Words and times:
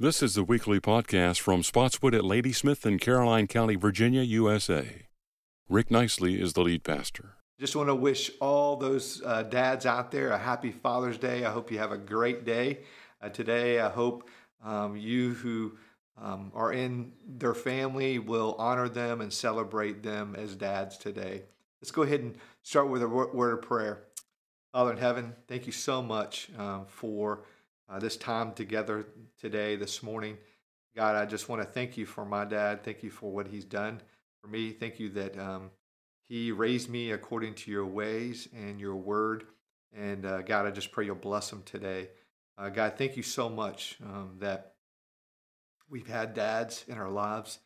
This 0.00 0.24
is 0.24 0.34
the 0.34 0.42
weekly 0.42 0.80
podcast 0.80 1.38
from 1.38 1.62
Spotswood 1.62 2.16
at 2.16 2.24
Ladysmith 2.24 2.84
in 2.84 2.98
Caroline 2.98 3.46
County, 3.46 3.76
Virginia, 3.76 4.22
USA. 4.22 5.06
Rick 5.68 5.88
Nicely 5.88 6.40
is 6.42 6.54
the 6.54 6.62
lead 6.62 6.82
pastor. 6.82 7.36
Just 7.60 7.76
want 7.76 7.88
to 7.88 7.94
wish 7.94 8.32
all 8.40 8.74
those 8.74 9.22
uh, 9.24 9.44
dads 9.44 9.86
out 9.86 10.10
there 10.10 10.30
a 10.30 10.38
happy 10.38 10.72
Father's 10.72 11.16
Day. 11.16 11.44
I 11.44 11.52
hope 11.52 11.70
you 11.70 11.78
have 11.78 11.92
a 11.92 11.96
great 11.96 12.44
day 12.44 12.80
uh, 13.22 13.28
today. 13.28 13.78
I 13.78 13.88
hope 13.88 14.28
um, 14.64 14.96
you 14.96 15.34
who 15.34 15.78
um, 16.20 16.50
are 16.56 16.72
in 16.72 17.12
their 17.24 17.54
family 17.54 18.18
will 18.18 18.56
honor 18.58 18.88
them 18.88 19.20
and 19.20 19.32
celebrate 19.32 20.02
them 20.02 20.34
as 20.36 20.56
dads 20.56 20.98
today. 20.98 21.44
Let's 21.80 21.92
go 21.92 22.02
ahead 22.02 22.18
and 22.18 22.34
start 22.64 22.88
with 22.88 23.04
a 23.04 23.08
word 23.08 23.52
of 23.52 23.62
prayer. 23.62 24.02
Father 24.72 24.90
in 24.90 24.98
heaven, 24.98 25.34
thank 25.46 25.66
you 25.66 25.72
so 25.72 26.02
much 26.02 26.48
um, 26.58 26.86
for 26.88 27.44
uh, 27.88 27.98
this 27.98 28.16
time 28.16 28.52
together 28.54 29.06
today, 29.44 29.76
this 29.76 30.02
morning. 30.02 30.38
God, 30.96 31.16
I 31.16 31.26
just 31.26 31.50
want 31.50 31.60
to 31.60 31.68
thank 31.68 31.98
you 31.98 32.06
for 32.06 32.24
my 32.24 32.46
dad. 32.46 32.82
Thank 32.82 33.02
you 33.02 33.10
for 33.10 33.30
what 33.30 33.46
he's 33.46 33.66
done 33.66 34.00
for 34.40 34.48
me. 34.48 34.70
Thank 34.72 34.98
you 34.98 35.10
that 35.10 35.38
um, 35.38 35.70
he 36.22 36.50
raised 36.50 36.88
me 36.88 37.10
according 37.10 37.52
to 37.56 37.70
your 37.70 37.84
ways 37.84 38.48
and 38.54 38.80
your 38.80 38.96
word. 38.96 39.44
And 39.94 40.24
uh, 40.24 40.40
God, 40.40 40.64
I 40.64 40.70
just 40.70 40.92
pray 40.92 41.04
you'll 41.04 41.16
bless 41.16 41.52
him 41.52 41.62
today. 41.66 42.08
Uh, 42.56 42.70
God, 42.70 42.94
thank 42.96 43.18
you 43.18 43.22
so 43.22 43.50
much 43.50 43.98
um, 44.02 44.36
that 44.38 44.76
we've 45.90 46.08
had 46.08 46.32
dads 46.32 46.86
in 46.88 46.96
our 46.96 47.10
lives. 47.10 47.58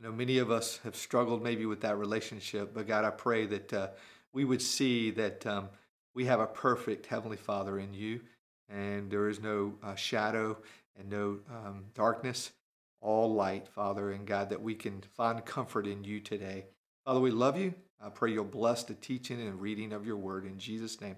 I 0.00 0.04
know 0.04 0.12
many 0.12 0.38
of 0.38 0.50
us 0.50 0.80
have 0.84 0.96
struggled 0.96 1.42
maybe 1.42 1.66
with 1.66 1.82
that 1.82 1.98
relationship, 1.98 2.72
but 2.72 2.86
God, 2.86 3.04
I 3.04 3.10
pray 3.10 3.44
that 3.44 3.72
uh, 3.74 3.88
we 4.32 4.46
would 4.46 4.62
see 4.62 5.10
that 5.10 5.46
um, 5.46 5.68
we 6.14 6.24
have 6.24 6.40
a 6.40 6.46
perfect 6.46 7.04
Heavenly 7.04 7.36
Father 7.36 7.78
in 7.78 7.92
you, 7.92 8.22
and 8.70 9.10
there 9.10 9.28
is 9.28 9.38
no 9.38 9.74
uh, 9.82 9.96
shadow 9.96 10.56
and 10.98 11.08
no 11.08 11.38
um, 11.50 11.84
darkness, 11.94 12.52
all 13.00 13.32
light, 13.32 13.68
Father, 13.68 14.10
and 14.10 14.26
God, 14.26 14.50
that 14.50 14.62
we 14.62 14.74
can 14.74 15.02
find 15.16 15.44
comfort 15.44 15.86
in 15.86 16.04
you 16.04 16.20
today. 16.20 16.66
Father, 17.04 17.20
we 17.20 17.30
love 17.30 17.58
you. 17.58 17.74
I 18.00 18.08
pray 18.10 18.32
you'll 18.32 18.44
bless 18.44 18.84
the 18.84 18.94
teaching 18.94 19.40
and 19.40 19.60
reading 19.60 19.92
of 19.92 20.06
your 20.06 20.16
word. 20.16 20.44
In 20.44 20.58
Jesus' 20.58 21.00
name, 21.00 21.16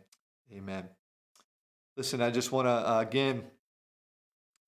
amen. 0.53 0.85
Listen, 1.97 2.23
I 2.23 2.31
just 2.31 2.53
want 2.53 2.67
to, 2.67 2.71
uh, 2.71 3.01
again, 3.01 3.43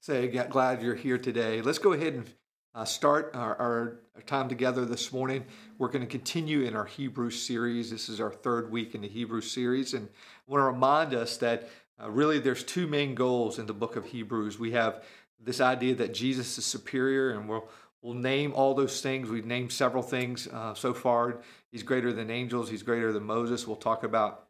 say 0.00 0.28
glad 0.28 0.82
you're 0.82 0.94
here 0.94 1.18
today. 1.18 1.62
Let's 1.62 1.78
go 1.78 1.92
ahead 1.92 2.14
and 2.14 2.30
uh, 2.74 2.84
start 2.84 3.30
our, 3.34 3.56
our, 3.56 4.00
time 4.26 4.48
together 4.48 4.84
this 4.84 5.12
morning. 5.12 5.44
We're 5.78 5.88
going 5.88 6.02
to 6.02 6.10
continue 6.10 6.62
in 6.62 6.76
our 6.76 6.84
Hebrew 6.84 7.30
series. 7.30 7.90
This 7.90 8.08
is 8.08 8.20
our 8.20 8.30
third 8.30 8.70
week 8.70 8.94
in 8.94 9.00
the 9.00 9.08
Hebrew 9.08 9.40
series. 9.40 9.94
And 9.94 10.06
I 10.06 10.52
want 10.52 10.60
to 10.60 10.66
remind 10.66 11.14
us 11.14 11.38
that 11.38 11.70
uh, 12.02 12.10
really 12.10 12.38
there's 12.38 12.64
two 12.64 12.86
main 12.86 13.14
goals 13.14 13.58
in 13.58 13.66
the 13.66 13.74
book 13.74 13.96
of 13.96 14.06
Hebrews. 14.06 14.58
We 14.58 14.72
have 14.72 15.02
this 15.42 15.60
idea 15.60 15.94
that 15.96 16.14
Jesus 16.14 16.58
is 16.58 16.64
superior, 16.64 17.30
and 17.30 17.48
we'll, 17.48 17.68
we'll 18.02 18.14
name 18.14 18.52
all 18.54 18.74
those 18.74 19.00
things. 19.00 19.28
We've 19.28 19.46
named 19.46 19.72
several 19.72 20.02
things 20.02 20.48
uh, 20.48 20.74
so 20.74 20.94
far. 20.94 21.40
He's 21.72 21.82
greater 21.82 22.12
than 22.12 22.30
angels, 22.30 22.70
he's 22.70 22.82
greater 22.82 23.12
than 23.12 23.24
Moses. 23.24 23.66
We'll 23.66 23.76
talk 23.76 24.02
about 24.02 24.46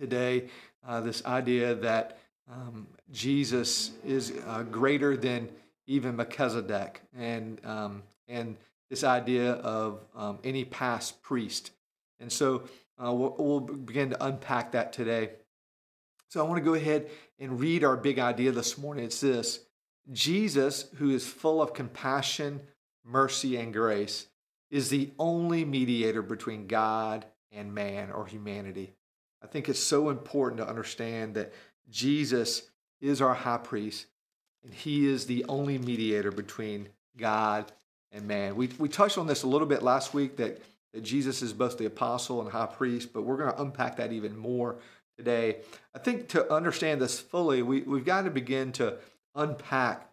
today 0.00 0.48
uh, 0.86 1.00
this 1.00 1.24
idea 1.24 1.74
that 1.76 2.18
um, 2.50 2.86
Jesus 3.10 3.92
is 4.04 4.32
uh, 4.46 4.62
greater 4.64 5.16
than 5.16 5.48
even 5.86 6.16
Melchizedek, 6.16 7.00
and 7.16 7.60
um, 7.64 8.02
and 8.28 8.56
this 8.90 9.04
idea 9.04 9.52
of 9.52 10.00
um, 10.14 10.38
any 10.44 10.64
past 10.64 11.22
priest. 11.22 11.70
And 12.20 12.30
so 12.30 12.64
uh, 13.02 13.12
we'll, 13.12 13.34
we'll, 13.38 13.60
begin 13.60 14.10
to 14.10 14.24
unpack 14.24 14.72
that 14.72 14.92
today. 14.92 15.30
So 16.32 16.40
I 16.40 16.48
want 16.48 16.56
to 16.56 16.64
go 16.64 16.72
ahead 16.72 17.10
and 17.38 17.60
read 17.60 17.84
our 17.84 17.94
big 17.94 18.18
idea 18.18 18.52
this 18.52 18.78
morning. 18.78 19.04
It's 19.04 19.20
this 19.20 19.66
Jesus, 20.10 20.86
who 20.94 21.10
is 21.10 21.26
full 21.26 21.60
of 21.60 21.74
compassion, 21.74 22.62
mercy, 23.04 23.58
and 23.58 23.70
grace, 23.70 24.28
is 24.70 24.88
the 24.88 25.10
only 25.18 25.66
mediator 25.66 26.22
between 26.22 26.68
God 26.68 27.26
and 27.50 27.74
man 27.74 28.10
or 28.10 28.24
humanity. 28.24 28.94
I 29.44 29.46
think 29.46 29.68
it's 29.68 29.78
so 29.78 30.08
important 30.08 30.62
to 30.62 30.66
understand 30.66 31.34
that 31.34 31.52
Jesus 31.90 32.62
is 33.02 33.20
our 33.20 33.34
high 33.34 33.58
priest, 33.58 34.06
and 34.64 34.72
he 34.72 35.06
is 35.06 35.26
the 35.26 35.44
only 35.50 35.76
mediator 35.76 36.30
between 36.30 36.88
God 37.14 37.70
and 38.10 38.26
man. 38.26 38.56
We, 38.56 38.70
we 38.78 38.88
touched 38.88 39.18
on 39.18 39.26
this 39.26 39.42
a 39.42 39.48
little 39.48 39.68
bit 39.68 39.82
last 39.82 40.14
week 40.14 40.36
that, 40.38 40.62
that 40.94 41.02
Jesus 41.02 41.42
is 41.42 41.52
both 41.52 41.76
the 41.76 41.84
apostle 41.84 42.40
and 42.40 42.50
high 42.50 42.64
priest, 42.64 43.12
but 43.12 43.24
we're 43.24 43.36
going 43.36 43.52
to 43.52 43.60
unpack 43.60 43.96
that 43.96 44.12
even 44.12 44.34
more 44.34 44.76
today. 45.16 45.58
I 45.94 45.98
think 45.98 46.28
to 46.28 46.52
understand 46.52 47.00
this 47.00 47.20
fully, 47.20 47.62
we, 47.62 47.82
we've 47.82 48.04
got 48.04 48.22
to 48.22 48.30
begin 48.30 48.72
to 48.72 48.98
unpack 49.34 50.08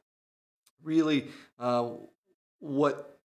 really 0.84 1.28
uh, 1.60 1.90
what 2.60 3.20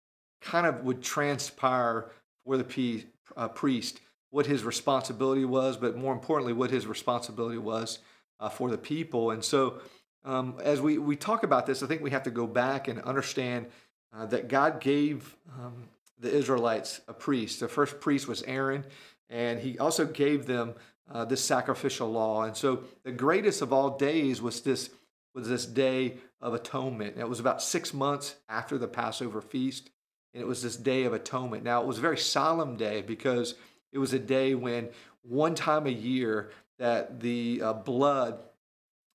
kind 0.41 0.67
of 0.67 0.85
would 0.85 1.03
transpire 1.03 2.11
for 2.45 2.57
the 2.57 3.05
uh, 3.37 3.49
priest, 3.49 4.01
what 4.31 4.47
his 4.47 4.65
responsibility 4.65 5.45
was, 5.45 5.77
but 5.77 5.97
more 5.97 6.13
importantly, 6.13 6.53
what 6.53 6.71
his 6.71 6.87
responsibility 6.87 7.59
was 7.59 7.99
uh, 8.39 8.49
for 8.49 8.71
the 8.71 8.79
people. 8.79 9.31
And 9.31 9.45
so, 9.45 9.81
um, 10.25 10.57
as 10.63 10.81
we, 10.81 10.99
we 10.99 11.17
talk 11.17 11.45
about 11.45 11.67
this, 11.67 11.83
I 11.83 11.87
think 11.87 12.03
we 12.03 12.11
have 12.11 12.25
to 12.25 12.31
go 12.31 12.47
back 12.47 12.89
and 12.89 13.01
understand 13.03 13.67
uh, 14.15 14.27
that 14.27 14.49
God 14.49 14.81
gave 14.81 15.37
um, 15.59 15.89
the 16.19 16.31
Israelites 16.31 17.01
a 17.09 17.15
priest. 17.15 17.61
The 17.61 17.69
first 17.69 18.01
priest 18.01 18.29
was 18.29 18.43
Aaron, 18.43 18.85
and 19.31 19.61
he 19.61 19.79
also 19.79 20.05
gave 20.05 20.47
them 20.47 20.75
uh, 21.11 21.25
this 21.25 21.45
sacrificial 21.45 22.11
law. 22.11 22.45
And 22.45 22.57
so, 22.57 22.85
the 23.05 23.13
greatest 23.13 23.63
of 23.63 23.73
all 23.73 23.97
days 23.97 24.41
was 24.41 24.61
this 24.61 24.91
was 25.35 25.49
this 25.49 25.67
day 25.67 26.19
of 26.41 26.55
atonement. 26.55 27.15
And 27.15 27.21
it 27.21 27.29
was 27.29 27.41
about 27.41 27.63
six 27.63 27.95
months 27.95 28.37
after 28.49 28.79
the 28.79 28.89
Passover 28.89 29.41
feast, 29.41 29.91
and 30.35 30.43
it 30.43 30.47
was 30.47 30.63
this 30.63 30.77
day 30.77 31.05
of 31.05 31.13
atonement. 31.13 31.65
Now, 31.65 31.83
it 31.83 31.87
was 31.87 31.99
a 31.99 32.03
very 32.03 32.19
solemn 32.19 32.77
day 32.77 33.03
because 33.03 33.55
it 33.93 33.99
was 33.99 34.13
a 34.13 34.19
day 34.19 34.55
when 34.55 34.89
one 35.23 35.55
time 35.55 35.87
a 35.87 35.91
year 35.91 36.51
that 36.79 37.21
the 37.21 37.61
uh, 37.63 37.73
blood 37.73 38.43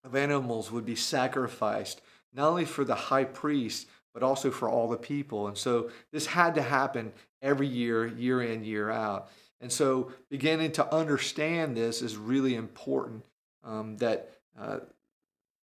of 0.03 0.15
animals 0.15 0.71
would 0.71 0.85
be 0.85 0.95
sacrificed, 0.95 2.01
not 2.33 2.47
only 2.47 2.65
for 2.65 2.85
the 2.85 2.95
high 2.95 3.23
priest, 3.23 3.87
but 4.13 4.23
also 4.23 4.51
for 4.51 4.69
all 4.69 4.87
the 4.87 4.97
people. 4.97 5.47
And 5.47 5.57
so 5.57 5.89
this 6.11 6.27
had 6.27 6.55
to 6.55 6.61
happen 6.61 7.11
every 7.41 7.67
year, 7.67 8.05
year 8.05 8.41
in, 8.41 8.63
year 8.63 8.91
out. 8.91 9.29
And 9.61 9.71
so 9.71 10.11
beginning 10.29 10.73
to 10.73 10.93
understand 10.93 11.75
this 11.75 12.01
is 12.01 12.17
really 12.17 12.55
important 12.55 13.23
um, 13.63 13.97
that 13.97 14.33
uh, 14.59 14.79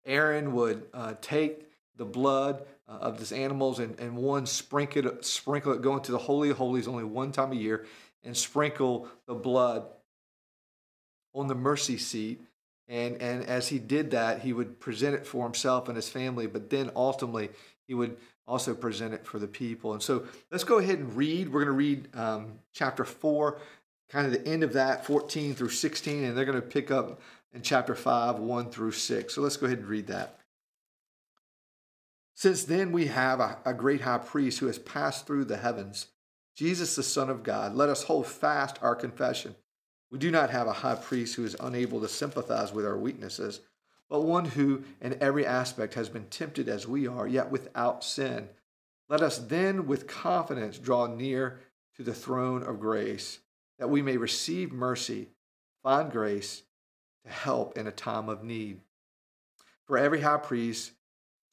Aaron 0.05 0.53
would 0.53 0.87
uh, 0.93 1.13
take 1.21 1.67
the 1.97 2.05
blood 2.05 2.63
uh, 2.87 2.93
of 2.93 3.17
these 3.17 3.31
animals 3.31 3.79
and, 3.79 3.99
and 3.99 4.15
one 4.15 4.45
sprinkle 4.45 5.07
it, 5.07 5.25
sprinkle 5.25 5.73
it, 5.73 5.81
go 5.81 5.95
into 5.95 6.11
the 6.11 6.17
Holy 6.17 6.49
of 6.49 6.57
Holies 6.57 6.87
only 6.87 7.03
one 7.03 7.31
time 7.31 7.51
a 7.51 7.55
year 7.55 7.85
and 8.23 8.35
sprinkle 8.35 9.07
the 9.27 9.33
blood 9.33 9.85
on 11.33 11.47
the 11.47 11.55
mercy 11.55 11.97
seat. 11.97 12.41
And, 12.87 13.21
and 13.21 13.45
as 13.45 13.69
he 13.69 13.79
did 13.79 14.11
that, 14.11 14.41
he 14.41 14.53
would 14.53 14.79
present 14.79 15.15
it 15.15 15.25
for 15.25 15.43
himself 15.43 15.87
and 15.87 15.95
his 15.95 16.09
family, 16.09 16.47
but 16.47 16.69
then 16.69 16.91
ultimately 16.95 17.49
he 17.87 17.93
would 17.93 18.17
also 18.51 18.73
present 18.73 19.13
it 19.13 19.25
for 19.25 19.39
the 19.39 19.47
people. 19.47 19.93
And 19.93 20.03
so 20.03 20.25
let's 20.51 20.65
go 20.65 20.79
ahead 20.79 20.99
and 20.99 21.15
read. 21.15 21.47
We're 21.47 21.63
going 21.63 21.67
to 21.67 21.71
read 21.71 22.09
um, 22.13 22.59
chapter 22.73 23.05
4, 23.05 23.57
kind 24.09 24.27
of 24.27 24.33
the 24.33 24.45
end 24.45 24.63
of 24.63 24.73
that, 24.73 25.05
14 25.05 25.55
through 25.55 25.69
16, 25.69 26.25
and 26.25 26.37
they're 26.37 26.43
going 26.43 26.59
to 26.59 26.67
pick 26.67 26.91
up 26.91 27.21
in 27.53 27.61
chapter 27.61 27.95
5, 27.95 28.39
1 28.39 28.69
through 28.69 28.91
6. 28.91 29.33
So 29.33 29.41
let's 29.41 29.55
go 29.55 29.67
ahead 29.67 29.79
and 29.79 29.87
read 29.87 30.07
that. 30.07 30.37
Since 32.35 32.65
then 32.65 32.91
we 32.91 33.07
have 33.07 33.39
a, 33.39 33.57
a 33.65 33.73
great 33.73 34.01
high 34.01 34.17
priest 34.17 34.59
who 34.59 34.67
has 34.67 34.79
passed 34.79 35.25
through 35.25 35.45
the 35.45 35.57
heavens, 35.57 36.07
Jesus, 36.57 36.95
the 36.95 37.03
Son 37.03 37.29
of 37.29 37.43
God. 37.43 37.73
Let 37.73 37.87
us 37.87 38.03
hold 38.03 38.27
fast 38.27 38.77
our 38.81 38.95
confession. 38.95 39.55
We 40.11 40.19
do 40.19 40.29
not 40.29 40.49
have 40.49 40.67
a 40.67 40.73
high 40.73 40.95
priest 40.95 41.35
who 41.35 41.45
is 41.45 41.55
unable 41.57 42.01
to 42.01 42.09
sympathize 42.09 42.73
with 42.73 42.85
our 42.85 42.97
weaknesses, 42.97 43.61
but 44.11 44.23
one 44.23 44.43
who 44.43 44.83
in 44.99 45.17
every 45.21 45.45
aspect 45.45 45.93
has 45.93 46.09
been 46.09 46.25
tempted 46.25 46.67
as 46.67 46.85
we 46.85 47.07
are, 47.07 47.25
yet 47.25 47.49
without 47.49 48.03
sin. 48.03 48.49
Let 49.07 49.21
us 49.21 49.37
then 49.37 49.87
with 49.87 50.05
confidence 50.05 50.77
draw 50.77 51.07
near 51.07 51.61
to 51.95 52.03
the 52.03 52.13
throne 52.13 52.61
of 52.61 52.81
grace, 52.81 53.39
that 53.79 53.89
we 53.89 54.01
may 54.01 54.17
receive 54.17 54.73
mercy, 54.73 55.29
find 55.81 56.11
grace 56.11 56.63
to 57.23 57.31
help 57.31 57.77
in 57.77 57.87
a 57.87 57.91
time 57.91 58.27
of 58.27 58.43
need. 58.43 58.81
For 59.87 59.97
every 59.97 60.19
high 60.19 60.37
priest 60.37 60.91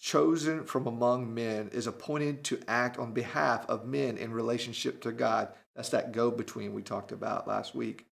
chosen 0.01 0.65
from 0.65 0.89
among 0.89 1.33
men 1.33 1.71
is 1.73 1.87
appointed 1.87 2.43
to 2.45 2.61
act 2.67 2.99
on 2.99 3.13
behalf 3.13 3.69
of 3.69 3.87
men 3.87 4.17
in 4.17 4.33
relationship 4.33 5.01
to 5.03 5.13
God. 5.13 5.49
That's 5.77 5.91
that 5.91 6.11
go 6.11 6.33
between 6.33 6.75
we 6.75 6.83
talked 6.83 7.13
about 7.13 7.47
last 7.47 7.77
week 7.77 8.07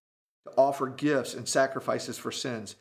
to 0.44 0.52
offer 0.56 0.86
gifts 0.86 1.34
and 1.34 1.48
sacrifices 1.48 2.16
for 2.16 2.30
sins. 2.30 2.76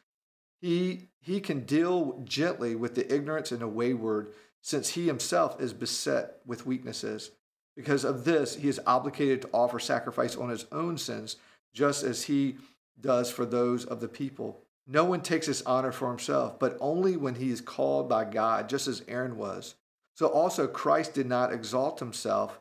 He, 0.62 1.10
he 1.20 1.40
can 1.40 1.62
deal 1.62 2.22
gently 2.24 2.76
with 2.76 2.96
the 2.96 3.14
ignorance 3.14 3.52
and 3.52 3.62
the 3.62 3.68
wayward, 3.68 4.34
since 4.62 4.90
he 4.90 5.06
himself 5.06 5.62
is 5.62 5.74
beset 5.74 6.38
with 6.46 6.66
weaknesses. 6.66 7.32
Because 7.76 8.04
of 8.04 8.26
this, 8.26 8.56
he 8.56 8.68
is 8.68 8.80
obligated 8.88 9.42
to 9.44 9.50
offer 9.54 9.80
sacrifice 9.80 10.36
on 10.36 10.50
his 10.50 10.66
own 10.72 10.98
sins, 10.98 11.36
just 11.74 12.04
as 12.04 12.24
he 12.24 12.58
does 13.00 13.30
for 13.30 13.46
those 13.46 13.86
of 13.86 14.00
the 14.00 14.08
people. 14.08 14.62
No 14.88 15.04
one 15.04 15.22
takes 15.22 15.48
this 15.48 15.64
honor 15.64 15.92
for 15.92 16.10
himself, 16.10 16.60
but 16.60 16.78
only 16.80 17.18
when 17.18 17.36
he 17.36 17.50
is 17.50 17.60
called 17.60 18.08
by 18.08 18.24
God, 18.24 18.70
just 18.70 18.88
as 18.88 19.04
Aaron 19.08 19.38
was. 19.38 19.76
So 20.14 20.28
also 20.28 20.68
Christ 20.68 21.14
did 21.14 21.28
not 21.28 21.52
exalt 21.52 22.00
himself 22.00 22.60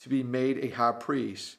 to 0.00 0.08
be 0.08 0.22
made 0.22 0.58
a 0.58 0.70
high 0.70 0.92
priest, 0.92 1.58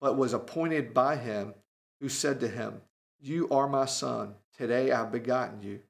but 0.00 0.16
was 0.16 0.32
appointed 0.32 0.92
by 0.92 1.16
him 1.16 1.54
who 2.00 2.08
said 2.08 2.40
to 2.40 2.48
him, 2.48 2.80
You 3.20 3.48
are 3.50 3.68
my 3.68 3.86
son, 3.86 4.34
today 4.56 4.92
I 4.92 4.98
have 4.98 5.12
begotten 5.12 5.62
you. 5.62 5.80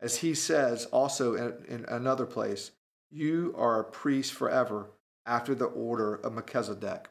As 0.00 0.18
he 0.18 0.34
says 0.34 0.86
also 0.86 1.34
in, 1.34 1.64
in 1.68 1.84
another 1.86 2.26
place, 2.26 2.72
You 3.10 3.54
are 3.56 3.80
a 3.80 3.84
priest 3.84 4.32
forever 4.32 4.90
after 5.26 5.54
the 5.54 5.66
order 5.66 6.16
of 6.16 6.32
Melchizedek. 6.32 7.08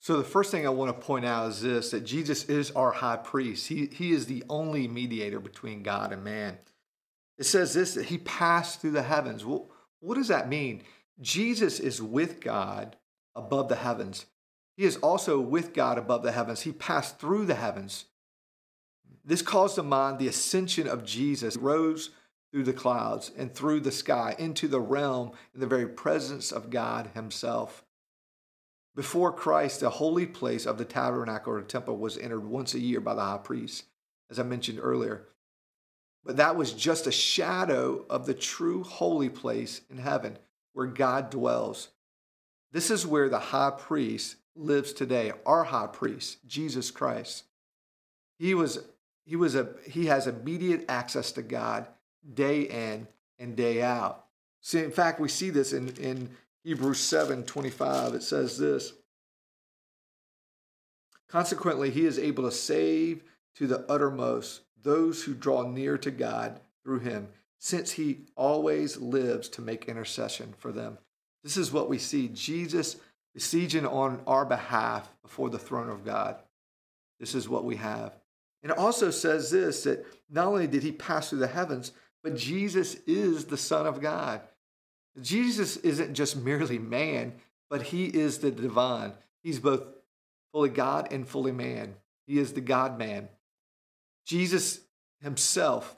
So 0.00 0.18
the 0.18 0.24
first 0.24 0.50
thing 0.50 0.66
I 0.66 0.70
want 0.70 0.94
to 0.94 1.06
point 1.06 1.24
out 1.24 1.48
is 1.48 1.62
this 1.62 1.90
that 1.90 2.04
Jesus 2.04 2.44
is 2.44 2.70
our 2.72 2.92
high 2.92 3.16
priest. 3.16 3.68
He, 3.68 3.86
he 3.86 4.12
is 4.12 4.26
the 4.26 4.44
only 4.48 4.86
mediator 4.86 5.40
between 5.40 5.82
God 5.82 6.12
and 6.12 6.22
man. 6.22 6.58
It 7.38 7.44
says 7.44 7.74
this 7.74 7.94
that 7.94 8.06
he 8.06 8.18
passed 8.18 8.80
through 8.80 8.92
the 8.92 9.02
heavens. 9.02 9.44
Well, 9.44 9.70
what 10.00 10.14
does 10.14 10.28
that 10.28 10.48
mean? 10.48 10.82
Jesus 11.20 11.80
is 11.80 12.02
with 12.02 12.40
God 12.40 12.96
above 13.34 13.68
the 13.68 13.76
heavens. 13.76 14.26
He 14.76 14.84
is 14.84 14.96
also 14.98 15.40
with 15.40 15.72
God 15.72 15.98
above 15.98 16.22
the 16.22 16.32
heavens. 16.32 16.62
He 16.62 16.72
passed 16.72 17.18
through 17.18 17.46
the 17.46 17.54
heavens. 17.54 18.04
This 19.26 19.42
calls 19.42 19.74
to 19.74 19.82
mind 19.82 20.18
the 20.18 20.28
ascension 20.28 20.86
of 20.86 21.04
Jesus, 21.04 21.56
rose 21.56 22.10
through 22.52 22.62
the 22.62 22.72
clouds 22.72 23.32
and 23.36 23.52
through 23.52 23.80
the 23.80 23.90
sky 23.90 24.36
into 24.38 24.68
the 24.68 24.80
realm 24.80 25.32
in 25.52 25.60
the 25.60 25.66
very 25.66 25.88
presence 25.88 26.52
of 26.52 26.70
God 26.70 27.10
Himself. 27.12 27.84
Before 28.94 29.32
Christ, 29.32 29.80
the 29.80 29.90
holy 29.90 30.26
place 30.26 30.64
of 30.64 30.78
the 30.78 30.84
tabernacle 30.84 31.52
or 31.52 31.60
temple 31.60 31.98
was 31.98 32.16
entered 32.16 32.46
once 32.46 32.72
a 32.72 32.80
year 32.80 33.00
by 33.00 33.14
the 33.14 33.24
high 33.24 33.38
priest, 33.38 33.84
as 34.30 34.38
I 34.38 34.44
mentioned 34.44 34.78
earlier. 34.80 35.26
But 36.24 36.36
that 36.36 36.56
was 36.56 36.72
just 36.72 37.06
a 37.06 37.12
shadow 37.12 38.06
of 38.08 38.26
the 38.26 38.34
true 38.34 38.84
holy 38.84 39.28
place 39.28 39.82
in 39.90 39.98
heaven 39.98 40.38
where 40.72 40.86
God 40.86 41.30
dwells. 41.30 41.88
This 42.72 42.90
is 42.90 43.06
where 43.06 43.28
the 43.28 43.38
high 43.38 43.72
priest 43.76 44.36
lives 44.54 44.92
today, 44.92 45.32
our 45.44 45.64
high 45.64 45.88
priest, 45.88 46.38
Jesus 46.46 46.90
Christ. 46.90 47.44
He 48.38 48.54
was 48.54 48.80
he 49.26 49.36
was 49.36 49.54
a 49.54 49.68
he 49.86 50.06
has 50.06 50.26
immediate 50.26 50.84
access 50.88 51.32
to 51.32 51.42
God 51.42 51.86
day 52.34 52.62
in 52.62 53.08
and 53.38 53.56
day 53.56 53.82
out. 53.82 54.24
See, 54.62 54.82
in 54.82 54.90
fact, 54.90 55.20
we 55.20 55.28
see 55.28 55.50
this 55.50 55.72
in, 55.72 55.90
in 55.96 56.30
Hebrews 56.64 57.00
7 57.00 57.44
25. 57.44 58.14
It 58.14 58.22
says 58.22 58.58
this. 58.58 58.92
Consequently, 61.28 61.90
he 61.90 62.06
is 62.06 62.18
able 62.18 62.44
to 62.44 62.52
save 62.52 63.22
to 63.56 63.66
the 63.66 63.84
uttermost 63.90 64.62
those 64.82 65.24
who 65.24 65.34
draw 65.34 65.62
near 65.62 65.98
to 65.98 66.10
God 66.10 66.60
through 66.84 67.00
him, 67.00 67.28
since 67.58 67.92
he 67.92 68.18
always 68.36 68.96
lives 68.96 69.48
to 69.50 69.62
make 69.62 69.86
intercession 69.86 70.54
for 70.56 70.70
them. 70.70 70.98
This 71.42 71.56
is 71.56 71.72
what 71.72 71.88
we 71.88 71.98
see 71.98 72.28
Jesus 72.28 72.96
besieging 73.34 73.86
on 73.86 74.20
our 74.26 74.44
behalf 74.44 75.08
before 75.22 75.50
the 75.50 75.58
throne 75.58 75.90
of 75.90 76.04
God. 76.04 76.36
This 77.18 77.34
is 77.34 77.48
what 77.48 77.64
we 77.64 77.76
have. 77.76 78.12
And 78.66 78.72
it 78.72 78.78
also 78.78 79.12
says 79.12 79.52
this 79.52 79.84
that 79.84 80.04
not 80.28 80.48
only 80.48 80.66
did 80.66 80.82
he 80.82 80.90
pass 80.90 81.30
through 81.30 81.38
the 81.38 81.46
heavens, 81.46 81.92
but 82.24 82.34
Jesus 82.34 82.96
is 83.06 83.44
the 83.44 83.56
Son 83.56 83.86
of 83.86 84.00
God. 84.00 84.40
Jesus 85.20 85.76
isn't 85.76 86.14
just 86.14 86.36
merely 86.36 86.76
man, 86.76 87.34
but 87.70 87.80
he 87.80 88.06
is 88.06 88.38
the 88.38 88.50
divine. 88.50 89.12
He's 89.44 89.60
both 89.60 89.84
fully 90.50 90.70
God 90.70 91.12
and 91.12 91.28
fully 91.28 91.52
man. 91.52 91.94
He 92.26 92.40
is 92.40 92.54
the 92.54 92.60
God 92.60 92.98
man. 92.98 93.28
Jesus 94.26 94.80
himself, 95.20 95.94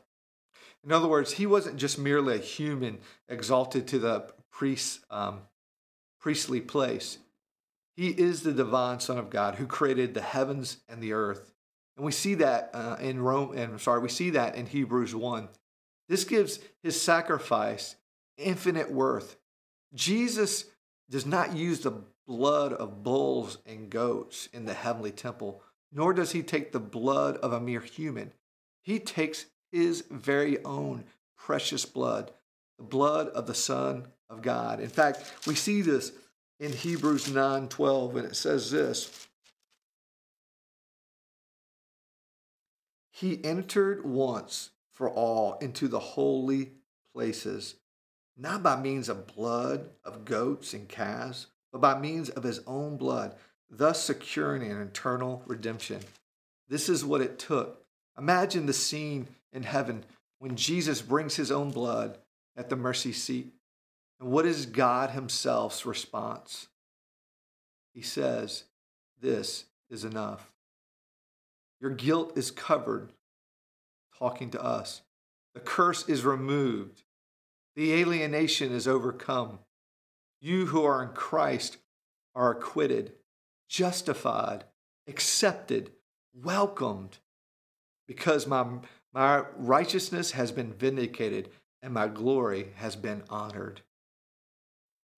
in 0.84 0.92
other 0.92 1.08
words, 1.08 1.32
he 1.32 1.46
wasn't 1.46 1.78
just 1.78 1.98
merely 1.98 2.34
a 2.34 2.38
human 2.38 2.98
exalted 3.30 3.88
to 3.88 3.98
the 3.98 4.30
um, 5.08 5.40
priestly 6.20 6.60
place. 6.60 7.16
He 7.96 8.08
is 8.08 8.42
the 8.42 8.52
divine 8.52 9.00
Son 9.00 9.16
of 9.16 9.30
God 9.30 9.54
who 9.54 9.66
created 9.66 10.12
the 10.12 10.20
heavens 10.20 10.76
and 10.86 11.02
the 11.02 11.14
earth. 11.14 11.54
And 11.98 12.04
we 12.04 12.12
see 12.12 12.34
that 12.34 12.70
uh, 12.72 12.96
in 13.00 13.20
Rome, 13.20 13.58
and 13.58 13.72
I'm 13.72 13.78
sorry, 13.80 14.00
we 14.00 14.08
see 14.08 14.30
that 14.30 14.54
in 14.54 14.66
Hebrews 14.66 15.16
1. 15.16 15.48
This 16.08 16.22
gives 16.22 16.60
his 16.80 17.00
sacrifice 17.00 17.96
infinite 18.36 18.88
worth. 18.88 19.36
Jesus 19.92 20.66
does 21.10 21.26
not 21.26 21.56
use 21.56 21.80
the 21.80 22.04
blood 22.24 22.72
of 22.72 23.02
bulls 23.02 23.58
and 23.66 23.90
goats 23.90 24.48
in 24.52 24.64
the 24.64 24.74
heavenly 24.74 25.10
temple, 25.10 25.60
nor 25.92 26.12
does 26.12 26.30
he 26.30 26.40
take 26.40 26.70
the 26.70 26.78
blood 26.78 27.36
of 27.38 27.52
a 27.52 27.60
mere 27.60 27.80
human. 27.80 28.32
He 28.80 29.00
takes 29.00 29.46
his 29.72 30.04
very 30.08 30.62
own 30.64 31.02
precious 31.36 31.84
blood, 31.84 32.30
the 32.78 32.84
blood 32.84 33.26
of 33.30 33.48
the 33.48 33.54
Son 33.54 34.06
of 34.30 34.40
God. 34.40 34.78
In 34.78 34.88
fact, 34.88 35.34
we 35.48 35.56
see 35.56 35.82
this 35.82 36.12
in 36.60 36.72
Hebrews 36.72 37.28
9 37.28 37.66
12, 37.66 38.16
and 38.16 38.26
it 38.26 38.36
says 38.36 38.70
this 38.70 39.27
He 43.18 43.44
entered 43.44 44.04
once 44.04 44.70
for 44.92 45.10
all 45.10 45.54
into 45.58 45.88
the 45.88 45.98
holy 45.98 46.72
places 47.12 47.74
not 48.38 48.62
by 48.62 48.80
means 48.80 49.08
of 49.08 49.26
blood 49.26 49.90
of 50.04 50.24
goats 50.24 50.72
and 50.72 50.88
calves, 50.88 51.48
but 51.72 51.80
by 51.80 51.98
means 51.98 52.30
of 52.30 52.44
his 52.44 52.60
own 52.66 52.96
blood, 52.96 53.34
thus 53.68 54.02
securing 54.02 54.62
an 54.62 54.80
eternal 54.80 55.42
redemption. 55.46 56.00
This 56.68 56.88
is 56.88 57.04
what 57.04 57.20
it 57.20 57.38
took. 57.38 57.84
Imagine 58.16 58.66
the 58.66 58.72
scene 58.72 59.26
in 59.52 59.64
heaven 59.64 60.04
when 60.38 60.54
Jesus 60.54 61.02
brings 61.02 61.34
his 61.34 61.50
own 61.50 61.72
blood 61.72 62.18
at 62.56 62.68
the 62.68 62.76
mercy 62.76 63.12
seat. 63.12 63.52
And 64.20 64.30
what 64.30 64.46
is 64.46 64.66
God 64.66 65.10
Himself's 65.10 65.84
response? 65.84 66.68
He 67.92 68.02
says, 68.02 68.64
This 69.20 69.64
is 69.90 70.04
enough. 70.04 70.52
Your 71.80 71.90
guilt 71.90 72.36
is 72.36 72.50
covered, 72.50 73.12
talking 74.18 74.50
to 74.50 74.62
us. 74.62 75.02
The 75.54 75.60
curse 75.60 76.08
is 76.08 76.24
removed. 76.24 77.02
The 77.76 77.92
alienation 77.94 78.72
is 78.72 78.88
overcome. 78.88 79.60
You 80.40 80.66
who 80.66 80.84
are 80.84 81.02
in 81.02 81.10
Christ 81.10 81.78
are 82.34 82.50
acquitted, 82.50 83.12
justified, 83.68 84.64
accepted, 85.06 85.92
welcomed, 86.34 87.18
because 88.06 88.46
my, 88.46 88.64
my 89.12 89.44
righteousness 89.56 90.32
has 90.32 90.52
been 90.52 90.72
vindicated 90.72 91.50
and 91.82 91.92
my 91.92 92.08
glory 92.08 92.68
has 92.76 92.96
been 92.96 93.22
honored. 93.28 93.82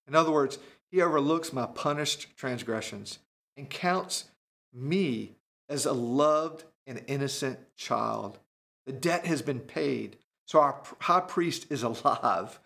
In 0.06 0.14
other 0.14 0.30
words, 0.30 0.58
he 0.90 1.00
overlooks 1.00 1.52
my 1.52 1.66
punished 1.66 2.36
transgressions 2.36 3.18
and 3.56 3.70
counts 3.70 4.24
me 4.72 5.36
as 5.70 5.86
a 5.86 5.92
loved 5.92 6.64
and 6.86 7.02
innocent 7.06 7.58
child. 7.76 8.38
The 8.84 8.92
debt 8.92 9.24
has 9.24 9.40
been 9.40 9.60
paid. 9.60 10.18
So 10.44 10.60
our 10.60 10.82
high 10.98 11.20
priest 11.20 11.66
is 11.70 11.82
alive. 11.84 12.58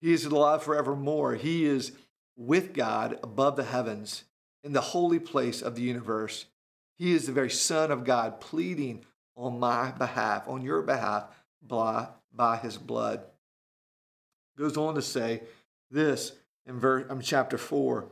He 0.00 0.12
is 0.12 0.24
alive 0.24 0.62
forevermore. 0.62 1.34
He 1.34 1.66
is 1.66 1.92
with 2.36 2.72
God 2.72 3.18
above 3.22 3.56
the 3.56 3.64
heavens 3.64 4.24
in 4.62 4.72
the 4.72 4.80
holy 4.80 5.18
place 5.18 5.60
of 5.60 5.74
the 5.74 5.82
universe. 5.82 6.46
He 6.96 7.12
is 7.12 7.26
the 7.26 7.32
very 7.32 7.50
Son 7.50 7.90
of 7.90 8.04
God 8.04 8.40
pleading 8.40 9.04
on 9.36 9.58
my 9.58 9.90
behalf, 9.90 10.48
on 10.48 10.62
your 10.62 10.82
behalf, 10.82 11.24
by, 11.62 12.08
by 12.32 12.56
his 12.56 12.76
blood. 12.76 13.22
Goes 14.56 14.76
on 14.76 14.94
to 14.94 15.02
say 15.02 15.42
this 15.90 16.32
in 16.66 16.78
verse, 16.78 17.06
um, 17.08 17.20
chapter 17.20 17.58
4. 17.58 18.08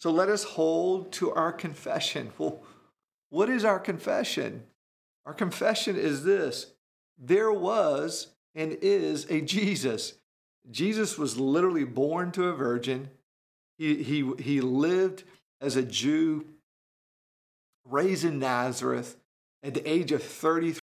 So 0.00 0.10
let 0.10 0.28
us 0.28 0.44
hold 0.44 1.12
to 1.12 1.32
our 1.32 1.52
confession. 1.52 2.32
Well, 2.38 2.62
what 3.30 3.48
is 3.48 3.64
our 3.64 3.78
confession? 3.78 4.64
Our 5.26 5.34
confession 5.34 5.96
is 5.96 6.24
this 6.24 6.72
there 7.18 7.52
was 7.52 8.28
and 8.54 8.72
is 8.80 9.26
a 9.30 9.40
Jesus. 9.40 10.14
Jesus 10.70 11.18
was 11.18 11.38
literally 11.38 11.84
born 11.84 12.32
to 12.32 12.48
a 12.48 12.52
virgin. 12.52 13.10
He, 13.78 14.02
he, 14.02 14.32
he 14.38 14.60
lived 14.60 15.24
as 15.60 15.76
a 15.76 15.82
Jew, 15.82 16.46
raised 17.84 18.24
in 18.24 18.38
Nazareth 18.38 19.16
at 19.62 19.74
the 19.74 19.88
age 19.88 20.12
of 20.12 20.22
33. 20.22 20.80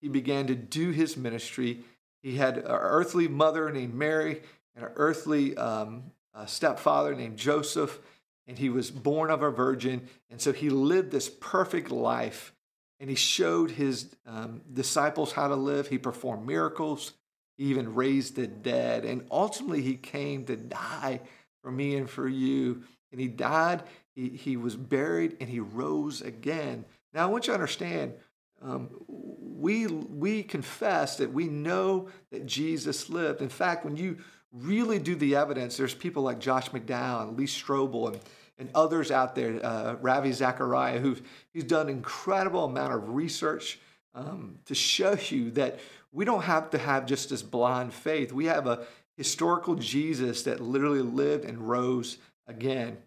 He 0.00 0.08
began 0.08 0.46
to 0.48 0.54
do 0.54 0.90
his 0.90 1.16
ministry. 1.16 1.80
He 2.22 2.36
had 2.36 2.58
an 2.58 2.66
earthly 2.66 3.28
mother 3.28 3.70
named 3.70 3.94
Mary 3.94 4.42
and 4.74 4.84
an 4.84 4.92
earthly 4.96 5.56
um, 5.56 6.10
stepfather 6.46 7.14
named 7.14 7.36
Joseph 7.36 8.00
and 8.46 8.58
he 8.58 8.68
was 8.68 8.90
born 8.90 9.30
of 9.30 9.42
a 9.42 9.50
virgin. 9.50 10.08
And 10.30 10.40
so 10.40 10.52
he 10.52 10.70
lived 10.70 11.10
this 11.10 11.28
perfect 11.28 11.90
life 11.90 12.52
and 13.00 13.10
he 13.10 13.16
showed 13.16 13.72
his 13.72 14.14
um, 14.26 14.60
disciples 14.72 15.32
how 15.32 15.48
to 15.48 15.56
live. 15.56 15.88
He 15.88 15.98
performed 15.98 16.46
miracles, 16.46 17.12
he 17.58 17.64
even 17.64 17.94
raised 17.94 18.36
the 18.36 18.46
dead. 18.46 19.04
And 19.04 19.26
ultimately, 19.30 19.82
he 19.82 19.96
came 19.96 20.44
to 20.44 20.56
die 20.56 21.20
for 21.62 21.70
me 21.70 21.96
and 21.96 22.08
for 22.08 22.28
you. 22.28 22.82
And 23.10 23.20
he 23.20 23.28
died, 23.28 23.82
he, 24.14 24.28
he 24.30 24.56
was 24.56 24.76
buried, 24.76 25.36
and 25.40 25.48
he 25.48 25.60
rose 25.60 26.22
again. 26.22 26.84
Now, 27.12 27.24
I 27.24 27.26
want 27.26 27.46
you 27.46 27.50
to 27.50 27.54
understand 27.54 28.14
um, 28.62 28.88
we, 29.08 29.88
we 29.88 30.44
confess 30.44 31.16
that 31.16 31.32
we 31.32 31.48
know 31.48 32.08
that 32.30 32.46
Jesus 32.46 33.10
lived. 33.10 33.42
In 33.42 33.48
fact, 33.48 33.84
when 33.84 33.96
you 33.96 34.18
really 34.52 34.98
do 34.98 35.14
the 35.14 35.34
evidence, 35.36 35.76
there's 35.76 35.94
people 35.94 36.22
like 36.22 36.38
Josh 36.38 36.70
McDowell 36.70 37.28
and 37.28 37.38
Lee 37.38 37.46
Strobel 37.46 38.12
and, 38.12 38.20
and 38.58 38.70
others 38.74 39.10
out 39.10 39.34
there, 39.34 39.64
uh, 39.64 39.94
Ravi 39.94 40.32
Zachariah, 40.32 40.98
who've, 40.98 41.22
who's 41.52 41.64
done 41.64 41.88
incredible 41.88 42.64
amount 42.64 42.92
of 42.92 43.08
research 43.10 43.78
um, 44.14 44.58
to 44.66 44.74
show 44.74 45.16
you 45.28 45.50
that 45.52 45.80
we 46.12 46.24
don't 46.24 46.42
have 46.42 46.70
to 46.70 46.78
have 46.78 47.06
just 47.06 47.30
this 47.30 47.42
blind 47.42 47.94
faith. 47.94 48.32
We 48.32 48.44
have 48.46 48.66
a 48.66 48.86
historical 49.16 49.74
Jesus 49.74 50.42
that 50.42 50.60
literally 50.60 51.00
lived 51.00 51.44
and 51.44 51.68
rose 51.68 52.18
again. 52.46 52.98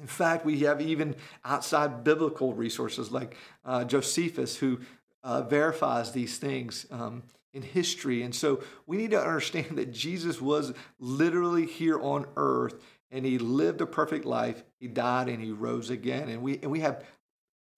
In 0.00 0.06
fact, 0.06 0.44
we 0.44 0.60
have 0.60 0.80
even 0.80 1.14
outside 1.44 2.02
biblical 2.02 2.54
resources 2.54 3.12
like 3.12 3.36
uh, 3.64 3.84
Josephus, 3.84 4.56
who 4.56 4.80
uh, 5.22 5.42
verifies 5.42 6.12
these 6.12 6.38
things 6.38 6.86
um, 6.90 7.22
in 7.52 7.62
history. 7.62 8.22
And 8.22 8.34
so 8.34 8.62
we 8.86 8.96
need 8.96 9.10
to 9.10 9.20
understand 9.20 9.78
that 9.78 9.92
Jesus 9.92 10.40
was 10.40 10.72
literally 10.98 11.66
here 11.66 12.00
on 12.00 12.26
earth 12.36 12.82
and 13.10 13.26
he 13.26 13.38
lived 13.38 13.80
a 13.80 13.86
perfect 13.86 14.24
life. 14.24 14.62
He 14.80 14.88
died 14.88 15.28
and 15.28 15.42
he 15.42 15.52
rose 15.52 15.90
again. 15.90 16.28
And 16.28 16.42
we, 16.42 16.58
and 16.62 16.70
we 16.70 16.80
have 16.80 17.04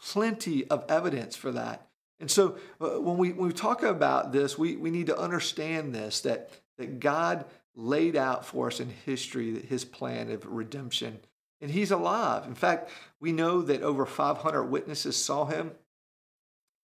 plenty 0.01 0.67
of 0.69 0.85
evidence 0.89 1.35
for 1.35 1.51
that. 1.53 1.89
And 2.21 2.31
so 2.31 2.57
uh, 2.81 3.01
when, 3.01 3.19
we, 3.19 3.33
when 3.33 3.49
we 3.49 3.53
talk 3.53 3.83
about 3.83 4.33
this, 4.33 4.57
we, 4.57 4.77
we 4.77 4.91
need 4.91 5.07
to 5.07 5.19
understand 5.19 5.95
this 5.95 6.21
that, 6.21 6.51
that 6.79 7.01
God 7.01 7.45
laid 7.75 8.15
out 8.15 8.47
for 8.47 8.69
us 8.69 8.79
in 8.79 8.89
history 8.89 9.61
his 9.61 9.85
plan 9.85 10.31
of 10.31 10.47
redemption. 10.47 11.19
And 11.61 11.71
he's 11.71 11.91
alive. 11.91 12.47
In 12.47 12.55
fact, 12.55 12.91
we 13.21 13.33
know 13.33 13.63
that 13.63 13.83
over 13.83 14.07
500 14.07 14.65
witnesses 14.65 15.17
saw 15.17 15.47
him. 15.47 15.73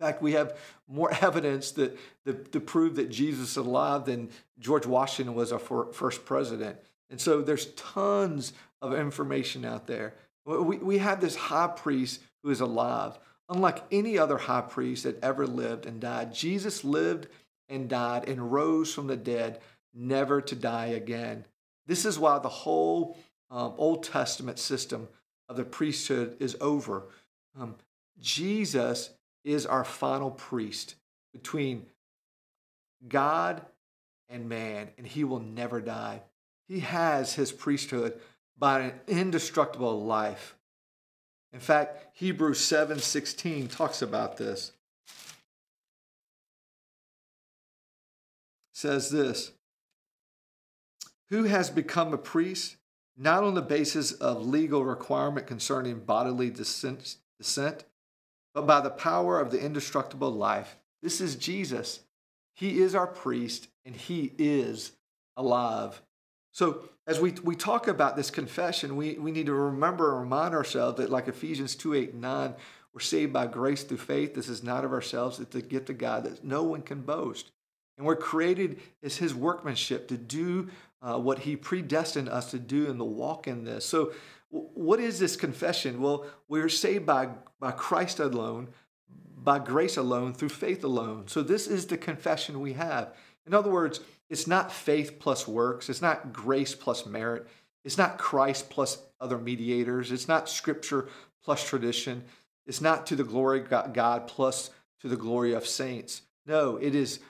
In 0.01 0.07
fact, 0.07 0.23
we 0.23 0.33
have 0.33 0.57
more 0.89 1.13
evidence 1.21 1.73
that, 1.73 1.99
that 2.25 2.53
to 2.53 2.61
prove 2.61 2.97
that 2.97 3.11
Jesus 3.11 3.51
is 3.51 3.57
alive 3.57 4.07
than 4.07 4.31
George 4.59 4.87
Washington 4.87 5.35
was 5.35 5.53
our 5.53 5.59
first 5.59 6.25
president. 6.25 6.79
And 7.11 7.21
so 7.21 7.43
there's 7.43 7.67
tons 7.75 8.53
of 8.81 8.95
information 8.95 9.65
out 9.65 9.87
there. 9.87 10.15
We, 10.47 10.79
we 10.79 10.99
have 10.99 11.21
this 11.21 11.37
high 11.37 11.69
priest 11.69 12.21
who 12.43 12.51
is 12.51 12.61
alive. 12.61 13.19
Unlike 13.49 13.85
any 13.91 14.17
other 14.17 14.39
high 14.39 14.63
priest 14.63 15.05
that 15.05 15.23
ever 15.23 15.47
lived 15.47 15.85
and 15.85 16.01
died, 16.01 16.33
Jesus 16.33 16.85
lived 16.85 17.27
and 17.69 17.89
died 17.89 18.29
and 18.29 18.53
rose 18.53 18.95
from 18.95 19.07
the 19.07 19.17
dead, 19.17 19.61
never 19.93 20.41
to 20.41 20.55
die 20.55 20.87
again. 20.87 21.45
This 21.87 22.05
is 22.05 22.19
why 22.19 22.39
the 22.39 22.49
whole 22.49 23.19
um, 23.51 23.75
Old 23.77 24.05
Testament 24.05 24.59
system 24.59 25.09
of 25.49 25.57
the 25.57 25.65
priesthood 25.65 26.37
is 26.39 26.57
over. 26.61 27.05
Um, 27.59 27.75
Jesus 28.21 29.11
is 29.45 29.67
our 29.67 29.85
final 29.85 30.31
priest 30.31 30.97
between 31.33 31.87
God 33.09 33.63
and 34.29 34.49
man, 34.49 34.91
and 34.99 35.07
he 35.07 35.25
will 35.25 35.41
never 35.41 35.81
die. 35.81 36.23
He 36.69 36.81
has 36.81 37.35
his 37.35 37.53
priesthood 37.53 38.21
by 38.57 38.81
an 38.81 39.01
indestructible 39.09 40.05
life. 40.05 40.57
In 41.53 41.61
fact, 41.61 42.07
Hebrews 42.13 42.61
7:16 42.61 43.69
talks 43.69 44.03
about 44.03 44.37
this. 44.37 44.73
It 48.69 48.77
says 48.77 49.11
this, 49.11 49.53
who 51.29 51.45
has 51.45 51.71
become 51.71 52.13
a 52.13 52.19
priest 52.19 52.77
not 53.17 53.45
on 53.45 53.55
the 53.55 53.63
basis 53.63 54.13
of 54.13 54.47
legal 54.47 54.85
requirement 54.85 55.47
concerning 55.47 56.01
bodily 56.01 56.51
descent, 56.51 57.17
descent, 57.37 57.85
but 58.55 58.67
by 58.67 58.81
the 58.81 58.91
power 58.91 59.39
of 59.41 59.51
the 59.51 59.61
indestructible 59.61 60.31
life. 60.31 60.77
This 61.03 61.21
is 61.21 61.37
Jesus. 61.37 62.01
He 62.55 62.81
is 62.81 62.95
our 62.95 63.07
priest 63.07 63.69
and 63.85 63.95
he 63.95 64.33
is 64.39 64.93
alive. 65.37 66.03
So, 66.53 66.89
as 67.07 67.21
we, 67.21 67.33
we 67.43 67.57
talk 67.57 67.89
about 67.89 68.17
this 68.17 68.31
confession, 68.31 68.97
we, 68.97 69.15
we 69.15 69.33
need 69.33 69.47
to 69.47 69.55
remember 69.55 70.13
and 70.13 70.21
remind 70.21 70.55
ourselves 70.55 70.99
that, 70.99 71.11
like 71.11 71.29
Ephesians 71.29 71.75
2 71.75 71.95
8 71.95 72.13
and 72.13 72.21
9, 72.21 72.55
we're 72.93 73.01
saved 73.01 73.33
by 73.33 73.47
grace 73.47 73.83
through 73.85 73.99
faith. 73.99 74.35
This 74.35 74.49
is 74.49 74.63
not 74.63 74.85
of 74.85 74.93
ourselves, 74.93 75.39
it's 75.39 75.53
the 75.53 75.63
gift 75.63 75.91
of 75.91 75.99
God 75.99 76.25
that 76.25 76.45
no 76.45 76.63
one 76.63 76.83
can 76.83 77.03
boast. 77.03 77.51
And 77.97 78.07
we're 78.07 78.17
created 78.17 78.81
as 79.03 79.17
his 79.19 79.35
workmanship 79.35 80.09
to 80.09 80.17
do 80.17 80.69
uh, 81.03 81.19
what 81.19 81.41
he 81.41 81.55
predestined 81.57 82.29
us 82.29 82.51
to 82.51 82.59
do 82.59 82.89
and 82.89 82.99
to 82.99 83.05
walk 83.05 83.47
in 83.47 83.65
this. 83.65 83.85
So, 83.85 84.13
what 84.51 85.01
is 85.01 85.19
this 85.19 85.37
confession? 85.37 86.01
Well, 86.01 86.27
we're 86.49 86.69
saved 86.69 87.07
by, 87.07 87.29
by 87.61 87.73
Christ 87.73 88.19
alone, 88.19 88.69
by 89.37 89.59
grace 89.59 89.97
alone, 89.97 90.35
through 90.35 90.49
faith 90.51 90.85
alone. 90.85 91.29
So, 91.29 91.43
this 91.43 91.67
is 91.67 91.87
the 91.87 91.97
confession 91.97 92.61
we 92.61 92.75
have. 92.75 93.15
In 93.47 93.55
other 93.55 93.71
words, 93.71 94.01
it's 94.29 94.47
not 94.47 94.73
faith 94.73 95.19
plus 95.19 95.47
works, 95.49 95.89
it's 95.89 96.03
not 96.03 96.33
grace 96.33 96.75
plus 96.75 97.07
merit, 97.07 97.47
it's 97.85 97.99
not 97.99 98.19
Christ 98.19 98.71
plus 98.71 98.99
other 99.21 99.39
mediators, 99.39 100.13
it's 100.13 100.29
not 100.29 100.49
scripture 100.49 101.09
plus 101.43 101.67
tradition, 101.67 102.25
it's 102.67 102.81
not 102.81 103.07
to 103.07 103.17
the 103.17 103.25
glory 103.25 103.61
of 103.61 103.93
God 103.93 104.27
plus 104.27 104.71
to 105.01 105.09
the 105.09 105.17
glory 105.17 105.53
of 105.53 105.67
saints. 105.67 106.23
No, 106.47 106.77
it 106.77 106.95
is 106.95 107.21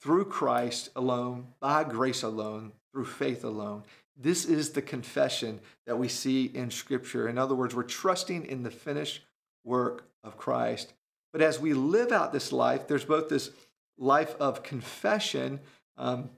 through 0.00 0.24
Christ 0.24 0.90
alone, 0.96 1.48
by 1.60 1.84
grace 1.84 2.22
alone, 2.22 2.72
through 2.92 3.06
faith 3.06 3.44
alone. 3.44 3.82
This 4.16 4.44
is 4.44 4.70
the 4.70 4.82
confession 4.82 5.60
that 5.86 5.98
we 5.98 6.08
see 6.08 6.46
in 6.46 6.70
Scripture. 6.70 7.28
In 7.28 7.38
other 7.38 7.54
words, 7.54 7.74
we're 7.74 7.82
trusting 7.82 8.44
in 8.46 8.62
the 8.62 8.70
finished 8.70 9.22
work 9.64 10.04
of 10.22 10.36
Christ. 10.36 10.92
But 11.32 11.42
as 11.42 11.60
we 11.60 11.72
live 11.74 12.12
out 12.12 12.32
this 12.32 12.52
life, 12.52 12.86
there's 12.86 13.04
both 13.04 13.28
this 13.28 13.50
life 13.96 14.34
of 14.40 14.62
confession 14.62 15.60
um, 15.96 16.30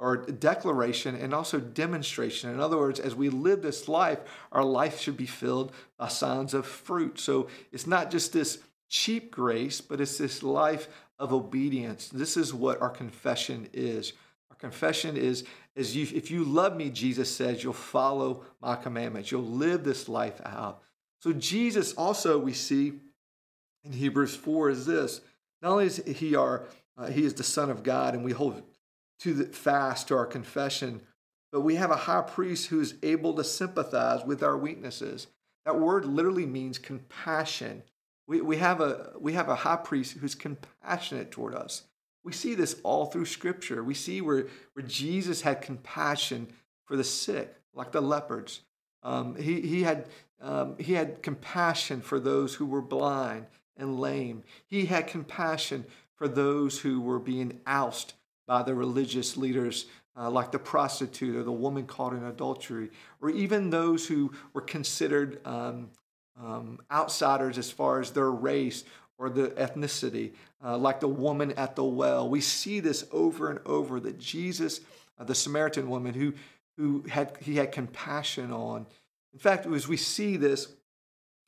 or 0.00 0.16
declaration 0.16 1.16
and 1.16 1.34
also 1.34 1.58
demonstration. 1.58 2.50
In 2.50 2.60
other 2.60 2.78
words, 2.78 3.00
as 3.00 3.14
we 3.14 3.28
live 3.28 3.62
this 3.62 3.88
life, 3.88 4.20
our 4.52 4.64
life 4.64 5.00
should 5.00 5.16
be 5.16 5.26
filled 5.26 5.72
by 5.98 6.08
signs 6.08 6.54
of 6.54 6.66
fruit. 6.66 7.18
So 7.18 7.48
it's 7.72 7.86
not 7.86 8.10
just 8.10 8.32
this 8.32 8.58
cheap 8.88 9.30
grace, 9.30 9.80
but 9.80 10.00
it's 10.00 10.18
this 10.18 10.42
life 10.42 10.88
of 11.18 11.32
obedience. 11.32 12.08
This 12.08 12.36
is 12.36 12.54
what 12.54 12.80
our 12.80 12.90
confession 12.90 13.68
is. 13.72 14.12
Confession 14.58 15.16
is, 15.16 15.44
is 15.76 15.94
you, 15.94 16.06
if 16.16 16.30
you 16.30 16.44
love 16.44 16.76
me, 16.76 16.90
Jesus 16.90 17.34
says, 17.34 17.62
you'll 17.62 17.72
follow 17.72 18.44
my 18.60 18.74
commandments. 18.76 19.30
You'll 19.30 19.42
live 19.42 19.84
this 19.84 20.08
life 20.08 20.40
out. 20.44 20.82
So 21.20 21.32
Jesus 21.32 21.92
also, 21.94 22.38
we 22.38 22.52
see 22.52 22.94
in 23.84 23.92
Hebrews 23.92 24.34
4 24.34 24.70
is 24.70 24.86
this. 24.86 25.20
Not 25.62 25.72
only 25.72 25.86
is 25.86 25.96
he 26.04 26.36
our, 26.36 26.64
uh, 26.96 27.06
he 27.06 27.24
is 27.24 27.34
the 27.34 27.44
Son 27.44 27.70
of 27.70 27.82
God, 27.82 28.14
and 28.14 28.24
we 28.24 28.32
hold 28.32 28.62
to 29.20 29.34
the 29.34 29.44
fast 29.44 30.08
to 30.08 30.16
our 30.16 30.26
confession, 30.26 31.00
but 31.50 31.62
we 31.62 31.76
have 31.76 31.90
a 31.90 31.96
high 31.96 32.22
priest 32.22 32.66
who 32.68 32.80
is 32.80 32.94
able 33.02 33.34
to 33.34 33.44
sympathize 33.44 34.24
with 34.24 34.42
our 34.42 34.56
weaknesses. 34.56 35.28
That 35.64 35.78
word 35.78 36.04
literally 36.04 36.46
means 36.46 36.78
compassion. 36.78 37.82
We, 38.26 38.40
we, 38.40 38.56
have 38.58 38.80
a, 38.80 39.12
we 39.18 39.32
have 39.32 39.48
a 39.48 39.54
high 39.54 39.76
priest 39.76 40.18
who's 40.18 40.34
compassionate 40.34 41.30
toward 41.30 41.54
us. 41.54 41.84
We 42.24 42.32
see 42.32 42.54
this 42.54 42.76
all 42.82 43.06
through 43.06 43.26
Scripture. 43.26 43.82
We 43.82 43.94
see 43.94 44.20
where, 44.20 44.46
where 44.74 44.86
Jesus 44.86 45.40
had 45.40 45.62
compassion 45.62 46.48
for 46.84 46.96
the 46.96 47.04
sick, 47.04 47.54
like 47.74 47.92
the 47.92 48.00
lepers. 48.00 48.60
Um, 49.02 49.36
he, 49.36 49.60
he, 49.60 49.82
had, 49.82 50.08
um, 50.40 50.76
he 50.78 50.94
had 50.94 51.22
compassion 51.22 52.00
for 52.00 52.18
those 52.18 52.54
who 52.54 52.66
were 52.66 52.82
blind 52.82 53.46
and 53.76 54.00
lame. 54.00 54.42
He 54.66 54.86
had 54.86 55.06
compassion 55.06 55.86
for 56.16 56.28
those 56.28 56.80
who 56.80 57.00
were 57.00 57.20
being 57.20 57.60
ousted 57.66 58.14
by 58.46 58.62
the 58.62 58.74
religious 58.74 59.36
leaders, 59.36 59.86
uh, 60.16 60.28
like 60.28 60.50
the 60.50 60.58
prostitute 60.58 61.36
or 61.36 61.44
the 61.44 61.52
woman 61.52 61.86
caught 61.86 62.12
in 62.12 62.24
adultery, 62.24 62.90
or 63.20 63.30
even 63.30 63.70
those 63.70 64.06
who 64.06 64.32
were 64.52 64.62
considered 64.62 65.40
um, 65.46 65.90
um, 66.40 66.80
outsiders 66.90 67.58
as 67.58 67.70
far 67.70 68.00
as 68.00 68.10
their 68.10 68.30
race 68.30 68.84
or 69.18 69.28
the 69.28 69.48
ethnicity, 69.50 70.32
uh, 70.64 70.78
like 70.78 71.00
the 71.00 71.08
woman 71.08 71.52
at 71.52 71.76
the 71.76 71.84
well. 71.84 72.28
We 72.28 72.40
see 72.40 72.80
this 72.80 73.04
over 73.12 73.50
and 73.50 73.60
over 73.66 74.00
that 74.00 74.18
Jesus, 74.18 74.80
uh, 75.18 75.24
the 75.24 75.34
Samaritan 75.34 75.90
woman 75.90 76.14
who, 76.14 76.34
who 76.76 77.04
had, 77.08 77.36
he 77.40 77.56
had 77.56 77.72
compassion 77.72 78.52
on. 78.52 78.86
In 79.32 79.38
fact, 79.38 79.66
as 79.66 79.88
we 79.88 79.96
see 79.96 80.36
this, 80.36 80.68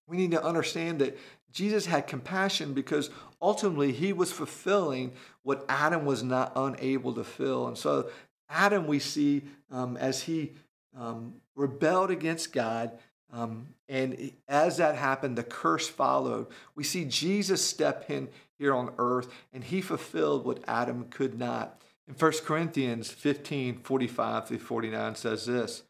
we 0.07 0.17
need 0.17 0.33
to 0.33 0.45
understand 0.45 0.99
that 1.01 1.17
Jesus 1.53 1.87
had 1.87 2.07
compassion 2.07 2.75
because 2.75 3.11
ultimately 3.41 3.93
he 3.93 4.13
was 4.13 4.33
fulfilling 4.33 5.13
what 5.43 5.65
Adam 5.69 6.05
was 6.05 6.23
not 6.23 6.53
unable 6.57 7.15
to 7.15 7.25
fill. 7.25 7.69
And 7.69 7.79
so, 7.79 8.11
Adam, 8.49 8.87
we 8.87 8.99
see 8.99 9.43
um, 9.71 9.97
as 9.97 10.23
he 10.23 10.53
um, 10.97 11.35
rebelled 11.55 12.11
against 12.11 12.53
God, 12.53 12.99
um, 13.33 13.69
and 13.89 14.33
as 14.49 14.79
that 14.79 14.97
happened, 14.97 15.39
the 15.39 15.43
curse 15.43 15.89
followed. 15.89 16.49
We 16.75 16.85
see 16.85 17.05
Jesus 17.05 17.65
step 17.65 18.11
in 18.11 18.29
here 18.59 18.75
on 18.75 18.93
earth, 18.99 19.33
and 19.53 19.65
he 19.65 19.81
fulfilled 19.81 20.45
what 20.45 20.65
Adam 20.67 21.07
could 21.11 21.39
not. 21.39 21.81
In 22.09 22.15
1 22.15 22.33
Corinthians 22.45 23.11
15 23.11 23.81
45 23.83 24.49
through 24.49 24.59
49 24.59 25.15
says 25.15 25.47
this 25.47 25.83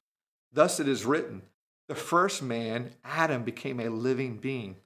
Thus 0.53 0.81
it 0.81 0.89
is 0.89 1.07
written, 1.07 1.43
the 1.89 1.95
first 1.95 2.43
man, 2.43 2.93
Adam, 3.05 3.43
became 3.43 3.81
a 3.81 3.89
living 3.89 4.37
being. 4.37 4.77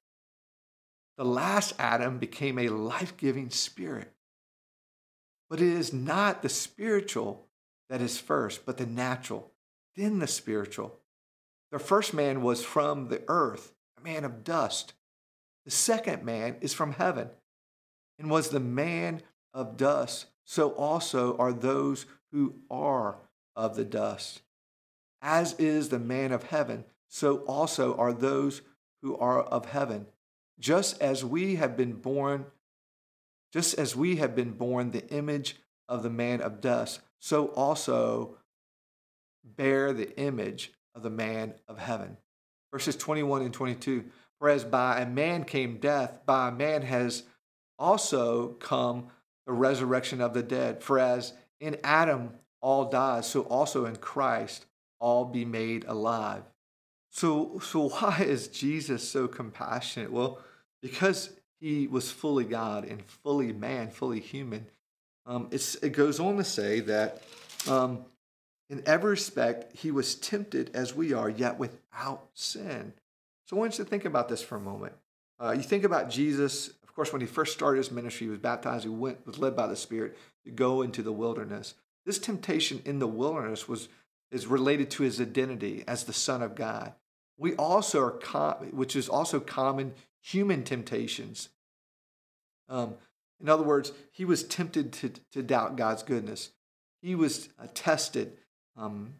The 1.19 1.25
last 1.25 1.75
Adam 1.79 2.19
became 2.19 2.59
a 2.59 2.69
life 2.69 3.17
giving 3.17 3.51
spirit. 3.51 4.11
But 5.51 5.61
it 5.61 5.69
is 5.69 5.93
not 5.93 6.41
the 6.41 6.49
spiritual 6.49 7.47
that 7.91 8.01
is 8.01 8.19
first, 8.19 8.65
but 8.65 8.79
the 8.79 8.87
natural, 8.87 9.53
then 9.97 10.19
the 10.19 10.27
spiritual. 10.27 10.99
The 11.75 11.81
first 11.81 12.15
man 12.15 12.43
was 12.43 12.63
from 12.63 13.09
the 13.09 13.25
earth, 13.27 13.73
a 13.99 14.01
man 14.01 14.25
of 14.25 14.45
dust. 14.45 14.95
The 15.65 15.73
second 15.73 16.23
man 16.23 16.55
is 16.61 16.73
from 16.73 16.93
heaven 16.93 17.31
and 18.17 18.31
was 18.31 18.51
the 18.51 18.61
man 18.61 19.23
of 19.53 19.77
dust. 19.77 20.27
So 20.45 20.71
also 20.71 21.37
are 21.37 21.53
those 21.53 22.07
who 22.31 22.61
are 22.71 23.17
of 23.57 23.75
the 23.75 23.85
dust. 23.85 24.43
As 25.21 25.55
is 25.55 25.89
the 25.89 25.99
man 25.99 26.31
of 26.31 26.45
heaven, 26.45 26.85
so 27.09 27.39
also 27.39 27.97
are 27.97 28.13
those 28.13 28.63
who 29.03 29.17
are 29.17 29.43
of 29.43 29.67
heaven. 29.67 30.07
Just 30.61 31.03
as 31.03 31.25
we 31.25 31.57
have 31.57 31.77
been 31.77 31.95
born, 31.95 32.47
just 33.53 33.77
as 33.81 33.97
we 33.97 34.15
have 34.19 34.37
been 34.37 34.53
born 34.53 34.93
the 34.93 35.09
image 35.09 35.57
of 35.89 36.05
the 36.05 36.11
man 36.11 36.41
of 36.41 36.61
dust, 36.61 37.01
so 37.19 37.49
also 37.49 38.37
bear 39.45 39.93
the 39.93 40.17
image 40.17 40.71
of 40.95 41.03
the 41.03 41.11
man 41.11 41.55
of 41.69 41.79
heaven. 41.79 42.17
Verses 42.73 42.97
21 42.97 43.43
and 43.43 43.55
22. 43.55 44.05
For 44.39 44.49
as 44.49 44.65
by 44.65 45.01
a 45.01 45.07
man 45.07 45.45
came 45.45 45.79
death, 45.79 46.21
by 46.27 46.49
a 46.49 46.53
man 46.53 46.83
has 46.83 47.23
also 47.79 48.49
come 48.55 49.09
the 49.47 49.53
resurrection 49.53 50.21
of 50.21 50.35
the 50.35 50.43
dead. 50.43 50.83
For 50.83 50.99
as 50.99 51.33
in 51.61 51.77
Adam 51.85 52.31
all 52.61 52.91
die, 52.91 53.21
so 53.21 53.43
also 53.43 53.85
in 53.87 53.97
Christ 53.97 54.67
all 54.99 55.25
be 55.25 55.45
made 55.45 55.85
alive. 55.85 56.43
So, 57.11 57.61
so 57.63 57.89
why 57.91 58.23
is 58.27 58.49
Jesus 58.49 59.09
so 59.09 59.29
compassionate? 59.29 60.11
Well, 60.11 60.41
because 60.83 61.31
he 61.61 61.87
was 61.87 62.11
fully 62.11 62.45
God 62.45 62.85
and 62.85 63.03
fully 63.03 63.53
man, 63.53 63.91
fully 63.91 64.21
human. 64.21 64.67
Um, 65.27 65.49
it 65.51 65.93
goes 65.93 66.21
on 66.21 66.37
to 66.37 66.45
say 66.45 66.81
that 66.81 67.23
um, 67.69 68.05
in 68.71 68.83
every 68.87 69.11
respect, 69.11 69.77
he 69.77 69.91
was 69.91 70.15
tempted 70.15 70.71
as 70.75 70.95
we 70.95 71.13
are, 71.13 71.29
yet 71.29 71.59
without 71.59 72.29
sin. 72.35 72.95
So 73.47 73.57
I 73.57 73.61
want 73.61 73.79
you 73.79 73.85
to 73.85 73.91
think 73.91 74.05
about 74.05 74.29
this 74.29 74.43
for 74.43 74.57
a 74.57 74.61
moment. 74.61 74.95
Uh, 75.39 75.53
you 75.53 75.63
think 75.63 75.85
about 75.85 76.11
Jesus, 76.11 76.69
of 76.69 76.95
course, 76.95 77.13
when 77.13 77.21
he 77.21 77.27
first 77.27 77.53
started 77.53 77.79
his 77.79 77.91
ministry, 77.91 78.27
he 78.27 78.31
was 78.31 78.39
baptized, 78.39 78.85
he 78.85 78.91
went, 78.91 79.27
was 79.27 79.39
led 79.39 79.55
by 79.55 79.67
the 79.67 79.77
Spirit 79.77 80.17
to 80.45 80.51
go 80.51 80.83
into 80.83 81.03
the 81.03 81.13
wilderness. 81.13 81.75
This 82.07 82.19
temptation 82.19 82.81
in 82.85 82.99
the 82.99 83.07
wilderness 83.07 83.69
was 83.69 83.89
is 84.31 84.47
related 84.49 84.91
to 84.91 85.05
his 85.05 85.21
identity 85.21 85.85
as 85.87 86.05
the 86.05 86.13
Son 86.13 86.43
of 86.43 86.57
God. 86.57 86.93
We 87.39 87.55
also 87.55 88.03
are, 88.03 88.11
com- 88.11 88.71
which 88.73 88.97
is 88.97 89.09
also 89.09 89.39
common 89.39 89.95
human 90.21 90.65
temptations. 90.65 91.51
Um, 92.69 92.95
in 93.41 93.49
other 93.49 93.63
words, 93.63 93.93
he 94.11 94.25
was 94.25 94.43
tempted 94.43 94.93
to, 94.95 95.13
to 95.33 95.43
doubt 95.43 95.77
God's 95.77 96.03
goodness. 96.03 96.51
He 97.01 97.15
was 97.15 97.49
uh, 97.63 97.69
tested 97.75 98.39
um, 98.77 99.15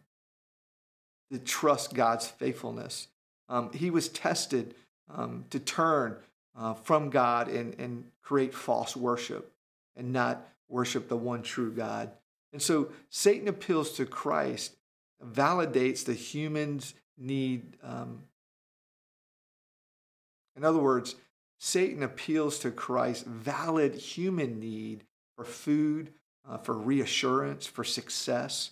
to 1.31 1.39
trust 1.39 1.93
God's 1.93 2.27
faithfulness. 2.27 3.07
Um, 3.49 3.71
he 3.73 3.89
was 3.89 4.09
tested 4.09 4.75
um, 5.13 5.45
to 5.49 5.59
turn 5.59 6.17
uh, 6.57 6.73
from 6.73 7.09
God 7.09 7.47
and, 7.47 7.75
and 7.79 8.05
create 8.21 8.53
false 8.53 8.95
worship 8.95 9.51
and 9.95 10.11
not 10.11 10.47
worship 10.69 11.07
the 11.07 11.17
one 11.17 11.43
true 11.43 11.71
God. 11.71 12.11
And 12.53 12.61
so 12.61 12.89
Satan 13.09 13.47
appeals 13.47 13.91
to 13.93 14.05
Christ, 14.05 14.75
validates 15.23 16.05
the 16.05 16.13
human's 16.13 16.93
need. 17.17 17.77
Um, 17.83 18.23
in 20.55 20.63
other 20.63 20.79
words, 20.79 21.15
Satan 21.59 22.03
appeals 22.03 22.59
to 22.59 22.71
Christ's 22.71 23.23
valid 23.27 23.95
human 23.95 24.59
need 24.59 25.03
for 25.35 25.45
food, 25.45 26.13
uh, 26.47 26.57
for 26.57 26.73
reassurance, 26.73 27.65
for 27.65 27.83
success. 27.83 28.71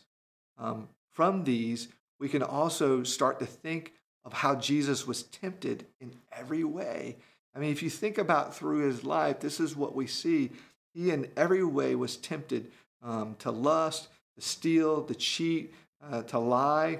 Um, 0.57 0.89
from 1.11 1.43
these, 1.43 1.87
we 2.19 2.29
can 2.29 2.43
also 2.43 3.03
start 3.03 3.39
to 3.39 3.45
think 3.45 3.93
of 4.25 4.33
how 4.33 4.55
Jesus 4.55 5.05
was 5.05 5.23
tempted 5.23 5.85
in 5.99 6.13
every 6.31 6.63
way. 6.63 7.17
I 7.55 7.59
mean, 7.59 7.71
if 7.71 7.83
you 7.83 7.89
think 7.89 8.17
about 8.17 8.55
through 8.55 8.87
his 8.87 9.03
life, 9.03 9.39
this 9.39 9.59
is 9.59 9.75
what 9.75 9.95
we 9.95 10.07
see. 10.07 10.51
He, 10.93 11.11
in 11.11 11.29
every 11.35 11.63
way, 11.63 11.95
was 11.95 12.17
tempted 12.17 12.71
um, 13.01 13.35
to 13.39 13.51
lust, 13.51 14.07
to 14.35 14.41
steal, 14.41 15.03
to 15.03 15.15
cheat, 15.15 15.73
uh, 16.01 16.23
to 16.23 16.39
lie. 16.39 16.99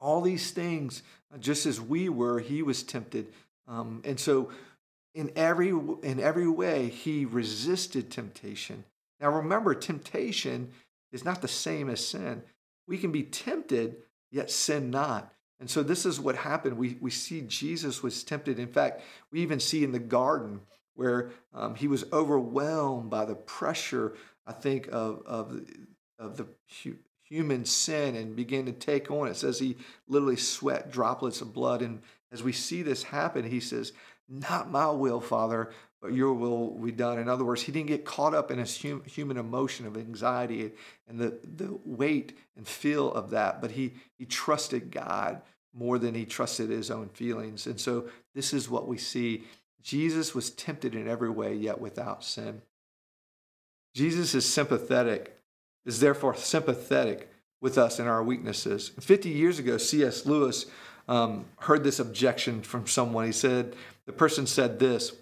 All 0.00 0.20
these 0.20 0.50
things, 0.50 1.02
uh, 1.32 1.38
just 1.38 1.66
as 1.66 1.80
we 1.80 2.08
were, 2.08 2.40
he 2.40 2.62
was 2.62 2.82
tempted. 2.82 3.26
Um, 3.68 4.02
and 4.04 4.18
so, 4.18 4.50
in 5.14 5.30
every 5.36 5.68
in 5.68 6.20
every 6.20 6.48
way, 6.48 6.88
he 6.88 7.26
resisted 7.26 8.10
temptation. 8.10 8.84
Now, 9.20 9.30
remember, 9.30 9.74
temptation 9.74 10.70
is 11.12 11.24
not 11.24 11.42
the 11.42 11.48
same 11.48 11.88
as 11.88 12.06
sin. 12.06 12.42
We 12.86 12.98
can 12.98 13.12
be 13.12 13.22
tempted, 13.22 13.96
yet 14.30 14.50
sin 14.50 14.90
not. 14.90 15.32
And 15.60 15.70
so 15.70 15.82
this 15.82 16.04
is 16.04 16.18
what 16.18 16.34
happened. 16.34 16.76
We, 16.76 16.96
we 17.00 17.10
see 17.10 17.42
Jesus 17.42 18.02
was 18.02 18.24
tempted. 18.24 18.58
In 18.58 18.66
fact, 18.66 19.02
we 19.30 19.40
even 19.42 19.60
see 19.60 19.84
in 19.84 19.92
the 19.92 20.00
garden 20.00 20.62
where 20.94 21.30
um, 21.54 21.76
he 21.76 21.86
was 21.86 22.04
overwhelmed 22.12 23.10
by 23.10 23.24
the 23.24 23.36
pressure, 23.36 24.14
I 24.46 24.52
think, 24.52 24.88
of, 24.90 25.22
of, 25.24 25.60
of 26.18 26.36
the 26.36 26.48
hu- 26.82 26.98
human 27.22 27.64
sin 27.64 28.16
and 28.16 28.34
began 28.34 28.66
to 28.66 28.72
take 28.72 29.10
on. 29.10 29.28
It 29.28 29.36
says 29.36 29.58
he 29.58 29.76
literally 30.08 30.36
sweat 30.36 30.90
droplets 30.90 31.40
of 31.40 31.54
blood. 31.54 31.80
And 31.80 32.02
as 32.32 32.42
we 32.42 32.52
see 32.52 32.82
this 32.82 33.04
happen, 33.04 33.48
he 33.48 33.60
says, 33.60 33.92
Not 34.28 34.70
my 34.70 34.90
will, 34.90 35.20
Father, 35.20 35.70
your 36.10 36.32
will 36.34 36.70
be 36.70 36.90
done. 36.90 37.18
In 37.18 37.28
other 37.28 37.44
words, 37.44 37.62
he 37.62 37.70
didn't 37.70 37.88
get 37.88 38.04
caught 38.04 38.34
up 38.34 38.50
in 38.50 38.58
his 38.58 38.80
hum, 38.82 39.02
human 39.06 39.36
emotion 39.36 39.86
of 39.86 39.96
anxiety 39.96 40.72
and 41.08 41.18
the, 41.18 41.38
the 41.44 41.78
weight 41.84 42.36
and 42.56 42.66
feel 42.66 43.12
of 43.12 43.30
that, 43.30 43.60
but 43.60 43.70
he, 43.70 43.94
he 44.18 44.24
trusted 44.24 44.90
God 44.90 45.40
more 45.72 45.98
than 45.98 46.14
he 46.14 46.24
trusted 46.24 46.70
his 46.70 46.90
own 46.90 47.08
feelings. 47.10 47.66
And 47.66 47.80
so 47.80 48.08
this 48.34 48.52
is 48.52 48.68
what 48.68 48.88
we 48.88 48.98
see. 48.98 49.44
Jesus 49.80 50.34
was 50.34 50.50
tempted 50.50 50.94
in 50.94 51.08
every 51.08 51.30
way, 51.30 51.54
yet 51.54 51.80
without 51.80 52.24
sin. 52.24 52.62
Jesus 53.94 54.34
is 54.34 54.48
sympathetic, 54.48 55.38
is 55.86 56.00
therefore 56.00 56.34
sympathetic 56.34 57.30
with 57.60 57.78
us 57.78 58.00
in 58.00 58.06
our 58.06 58.22
weaknesses. 58.22 58.90
50 59.00 59.28
years 59.28 59.58
ago, 59.58 59.78
C.S. 59.78 60.26
Lewis 60.26 60.66
um, 61.08 61.44
heard 61.60 61.84
this 61.84 62.00
objection 62.00 62.62
from 62.62 62.86
someone. 62.86 63.24
He 63.24 63.32
said, 63.32 63.76
the 64.06 64.12
person 64.12 64.46
said 64.46 64.78
this 64.78 65.12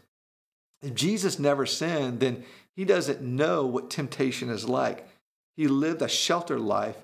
if 0.82 0.94
Jesus 0.94 1.38
never 1.38 1.66
sinned, 1.66 2.20
then 2.20 2.44
he 2.74 2.84
doesn't 2.84 3.20
know 3.20 3.66
what 3.66 3.90
temptation 3.90 4.48
is 4.48 4.68
like. 4.68 5.06
He 5.56 5.68
lived 5.68 6.02
a 6.02 6.08
sheltered 6.08 6.60
life 6.60 6.96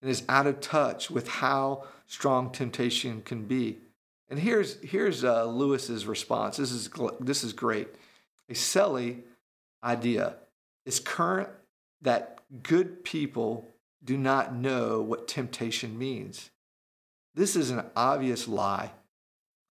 and 0.00 0.10
is 0.10 0.22
out 0.28 0.46
of 0.46 0.60
touch 0.60 1.10
with 1.10 1.28
how 1.28 1.84
strong 2.06 2.50
temptation 2.50 3.22
can 3.22 3.44
be. 3.44 3.78
And 4.28 4.38
here's, 4.38 4.80
here's 4.80 5.24
uh, 5.24 5.44
Lewis's 5.44 6.06
response. 6.06 6.56
This 6.56 6.72
is, 6.72 6.88
this 7.20 7.44
is 7.44 7.52
great. 7.52 7.88
A 8.48 8.54
silly 8.54 9.24
idea. 9.84 10.36
It's 10.86 11.00
current 11.00 11.48
that 12.02 12.40
good 12.62 13.04
people 13.04 13.66
do 14.02 14.16
not 14.16 14.54
know 14.54 15.02
what 15.02 15.28
temptation 15.28 15.98
means. 15.98 16.50
This 17.34 17.54
is 17.54 17.70
an 17.70 17.84
obvious 17.94 18.48
lie. 18.48 18.92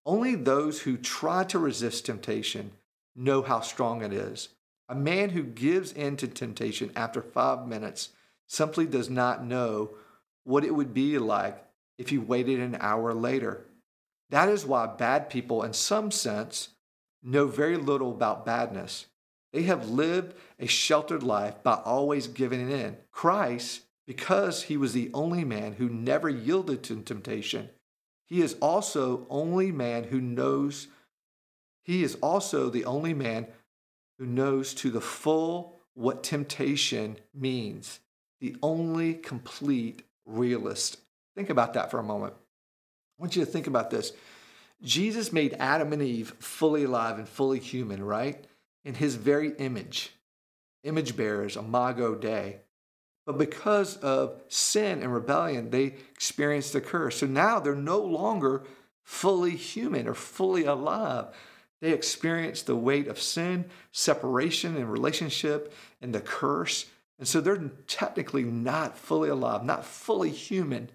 Only 0.06 0.36
those 0.36 0.82
who 0.82 0.98
try 0.98 1.44
to 1.46 1.60
resist 1.60 2.06
temptation 2.06 2.72
know 3.20 3.42
how 3.42 3.60
strong 3.60 4.02
it 4.02 4.14
is. 4.14 4.50
A 4.88 4.96
man 4.96 5.30
who 5.30 5.44
gives 5.44 5.92
in 5.92 6.18
to 6.18 6.28
temptation 6.28 6.92
after 6.96 7.22
five 7.22 7.68
minutes 7.68 8.10
simply 8.48 8.86
does 8.86 9.10
not 9.10 9.46
know 9.46 9.92
what 10.44 10.64
it 10.64 10.74
would 10.74 10.94
be 10.94 11.20
like 11.20 11.64
if 11.98 12.10
he 12.10 12.18
waited 12.18 12.60
an 12.60 12.78
hour 12.80 13.14
later. 13.14 13.66
That 14.30 14.50
is 14.50 14.66
why 14.66 14.88
bad 14.88 15.30
people, 15.30 15.64
in 15.64 15.74
some 15.74 16.12
sense, 16.12 16.70
know 17.22 17.48
very 17.48 17.78
little 17.78 18.12
about 18.12 18.46
badness. 18.46 19.08
They 19.52 19.64
have 19.64 19.90
lived 19.90 20.36
a 20.60 20.68
sheltered 20.68 21.24
life 21.24 21.62
by 21.62 21.74
always 21.74 22.28
giving 22.28 22.70
in. 22.72 22.98
Christ, 23.12 23.82
because 24.08 24.64
he 24.64 24.78
was 24.78 24.94
the 24.94 25.12
only 25.14 25.44
man 25.44 25.74
who 25.74 25.90
never 25.90 26.30
yielded 26.30 26.84
to 26.84 27.02
temptation, 27.02 27.70
he 28.26 28.42
is 28.42 28.56
also 28.62 29.26
only 29.30 29.72
man 29.72 30.06
who 30.06 30.22
knows 30.22 30.88
he 31.90 32.04
is 32.04 32.20
also 32.22 32.70
the 32.70 32.86
only 32.86 33.16
man 33.16 33.48
who 34.20 34.26
knows 34.28 34.76
to 34.76 34.92
the 34.92 35.02
full 35.02 35.80
what 35.96 36.22
temptation 36.22 37.18
means, 37.34 38.00
the 38.40 38.56
only 38.62 39.16
complete 39.16 40.04
realist. 40.24 40.98
Think 41.36 41.50
about 41.50 41.74
that 41.74 41.90
for 41.90 42.00
a 42.00 42.04
moment. 42.04 42.36
I 42.38 43.22
want 43.24 43.36
you 43.36 43.44
to 43.44 43.52
think 43.52 43.66
about 43.66 43.90
this. 43.90 44.14
Jesus 44.84 45.34
made 45.34 45.56
Adam 45.58 45.92
and 45.92 46.04
Eve 46.04 46.36
fully 46.38 46.84
alive 46.84 47.18
and 47.18 47.28
fully 47.28 47.58
human, 47.58 48.04
right? 48.04 48.46
In 48.86 48.94
his 48.94 49.16
very 49.16 49.54
image, 49.58 50.14
image 50.84 51.18
bearers, 51.18 51.58
imago 51.58 52.14
Dei. 52.14 52.58
But 53.26 53.40
because 53.40 53.98
of 53.98 54.40
sin 54.48 55.02
and 55.02 55.12
rebellion, 55.12 55.72
they 55.72 55.96
experienced 56.12 56.74
the 56.74 56.82
curse. 56.82 57.18
So 57.18 57.26
now 57.26 57.60
they're 57.60 57.74
no 57.74 57.98
longer 57.98 58.62
fully 59.04 59.56
human 59.56 60.08
or 60.08 60.14
fully 60.14 60.66
alive. 60.66 61.34
They 61.82 61.92
experienced 61.92 62.66
the 62.66 62.76
weight 62.76 63.08
of 63.08 63.22
sin, 63.22 63.66
separation 63.92 64.76
and 64.76 64.92
relationship, 64.92 65.74
and 66.02 66.14
the 66.14 66.20
curse. 66.20 66.86
And 67.18 67.28
so 67.28 67.42
they're 67.42 67.72
technically 67.88 68.44
not 68.44 68.98
fully 68.98 69.30
alive, 69.30 69.64
not 69.64 69.86
fully 69.86 70.30
human 70.30 70.90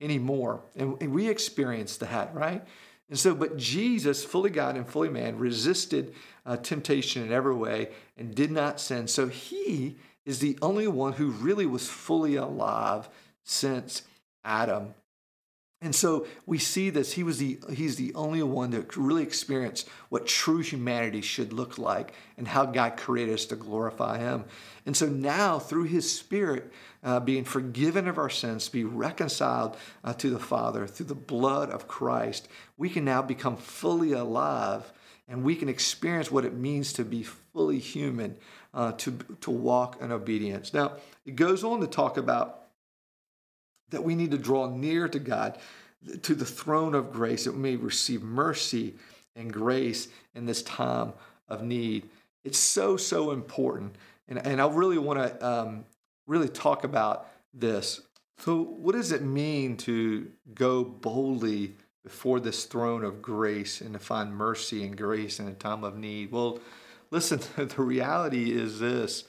anymore. 0.00 0.62
And, 0.76 1.00
and 1.00 1.12
we 1.12 1.28
experience 1.28 1.96
that, 1.98 2.34
right? 2.34 2.64
And 3.08 3.18
so, 3.18 3.34
but 3.34 3.56
Jesus, 3.56 4.24
fully 4.24 4.50
God 4.50 4.76
and 4.76 4.88
fully 4.88 5.08
man, 5.08 5.38
resisted 5.38 6.14
uh, 6.46 6.56
temptation 6.56 7.22
in 7.22 7.32
every 7.32 7.54
way 7.54 7.90
and 8.16 8.34
did 8.34 8.50
not 8.50 8.80
sin. 8.80 9.06
So 9.08 9.28
he 9.28 9.96
is 10.24 10.38
the 10.38 10.58
only 10.62 10.88
one 10.88 11.12
who 11.12 11.28
really 11.28 11.66
was 11.66 11.88
fully 11.88 12.36
alive 12.36 13.08
since 13.42 14.02
Adam. 14.42 14.94
And 15.84 15.94
so 15.94 16.26
we 16.46 16.56
see 16.56 16.88
this. 16.88 17.12
He 17.12 17.22
was 17.22 17.36
the 17.36 17.58
he's 17.70 17.96
the 17.96 18.14
only 18.14 18.42
one 18.42 18.70
that 18.70 18.96
really 18.96 19.22
experienced 19.22 19.86
what 20.08 20.26
true 20.26 20.60
humanity 20.60 21.20
should 21.20 21.52
look 21.52 21.76
like 21.76 22.14
and 22.38 22.48
how 22.48 22.64
God 22.64 22.96
created 22.96 23.34
us 23.34 23.44
to 23.46 23.56
glorify 23.56 24.16
Him. 24.16 24.46
And 24.86 24.96
so 24.96 25.06
now, 25.06 25.58
through 25.58 25.84
His 25.84 26.10
Spirit, 26.10 26.72
uh, 27.02 27.20
being 27.20 27.44
forgiven 27.44 28.08
of 28.08 28.16
our 28.16 28.30
sins, 28.30 28.66
be 28.70 28.84
reconciled 28.84 29.76
uh, 30.02 30.14
to 30.14 30.30
the 30.30 30.38
Father 30.38 30.86
through 30.86 31.06
the 31.06 31.14
blood 31.14 31.68
of 31.68 31.86
Christ, 31.86 32.48
we 32.78 32.88
can 32.88 33.04
now 33.04 33.20
become 33.20 33.58
fully 33.58 34.12
alive 34.12 34.90
and 35.28 35.44
we 35.44 35.54
can 35.54 35.68
experience 35.68 36.30
what 36.30 36.46
it 36.46 36.54
means 36.54 36.94
to 36.94 37.04
be 37.04 37.22
fully 37.22 37.78
human, 37.78 38.36
uh, 38.72 38.92
to, 38.92 39.18
to 39.42 39.50
walk 39.50 40.00
in 40.00 40.12
obedience. 40.12 40.72
Now, 40.72 40.92
it 41.26 41.36
goes 41.36 41.62
on 41.62 41.80
to 41.80 41.86
talk 41.86 42.16
about 42.16 42.63
that 43.94 44.02
we 44.02 44.14
need 44.14 44.30
to 44.32 44.38
draw 44.38 44.68
near 44.68 45.08
to 45.08 45.18
God, 45.18 45.58
to 46.22 46.34
the 46.34 46.44
throne 46.44 46.94
of 46.94 47.12
grace, 47.12 47.44
that 47.44 47.52
we 47.52 47.58
may 47.58 47.76
receive 47.76 48.22
mercy 48.22 48.94
and 49.36 49.52
grace 49.52 50.08
in 50.34 50.46
this 50.46 50.62
time 50.62 51.12
of 51.48 51.62
need. 51.62 52.08
It's 52.44 52.58
so, 52.58 52.96
so 52.96 53.30
important. 53.30 53.96
And, 54.28 54.44
and 54.46 54.60
I 54.60 54.68
really 54.68 54.98
want 54.98 55.18
to 55.18 55.46
um, 55.46 55.84
really 56.26 56.48
talk 56.48 56.84
about 56.84 57.28
this. 57.52 58.00
So, 58.38 58.62
what 58.62 58.94
does 58.94 59.12
it 59.12 59.22
mean 59.22 59.76
to 59.78 60.30
go 60.54 60.84
boldly 60.84 61.74
before 62.02 62.40
this 62.40 62.64
throne 62.64 63.04
of 63.04 63.22
grace 63.22 63.80
and 63.80 63.94
to 63.94 63.98
find 63.98 64.34
mercy 64.34 64.84
and 64.84 64.96
grace 64.96 65.40
in 65.40 65.48
a 65.48 65.54
time 65.54 65.84
of 65.84 65.96
need? 65.96 66.32
Well, 66.32 66.58
listen, 67.10 67.40
the 67.56 67.82
reality 67.82 68.52
is 68.52 68.80
this 68.80 69.24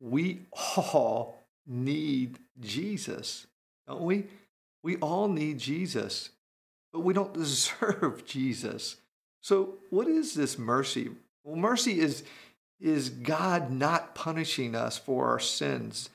we 0.00 0.46
all 0.76 1.38
need 1.66 2.38
Jesus, 2.58 3.46
don't 3.90 4.02
we? 4.02 4.24
We 4.82 4.96
all 4.96 5.28
need 5.28 5.58
Jesus, 5.58 6.30
but 6.92 7.00
we 7.00 7.12
don't 7.12 7.34
deserve 7.44 8.24
Jesus. 8.24 8.96
So, 9.42 9.74
what 9.90 10.06
is 10.06 10.34
this 10.34 10.58
mercy? 10.58 11.10
Well, 11.44 11.56
mercy 11.56 12.00
is 12.00 12.24
is 12.80 13.10
God 13.10 13.70
not 13.70 14.14
punishing 14.14 14.74
us 14.74 14.96
for 14.96 15.28
our 15.28 15.38
sins 15.38 16.08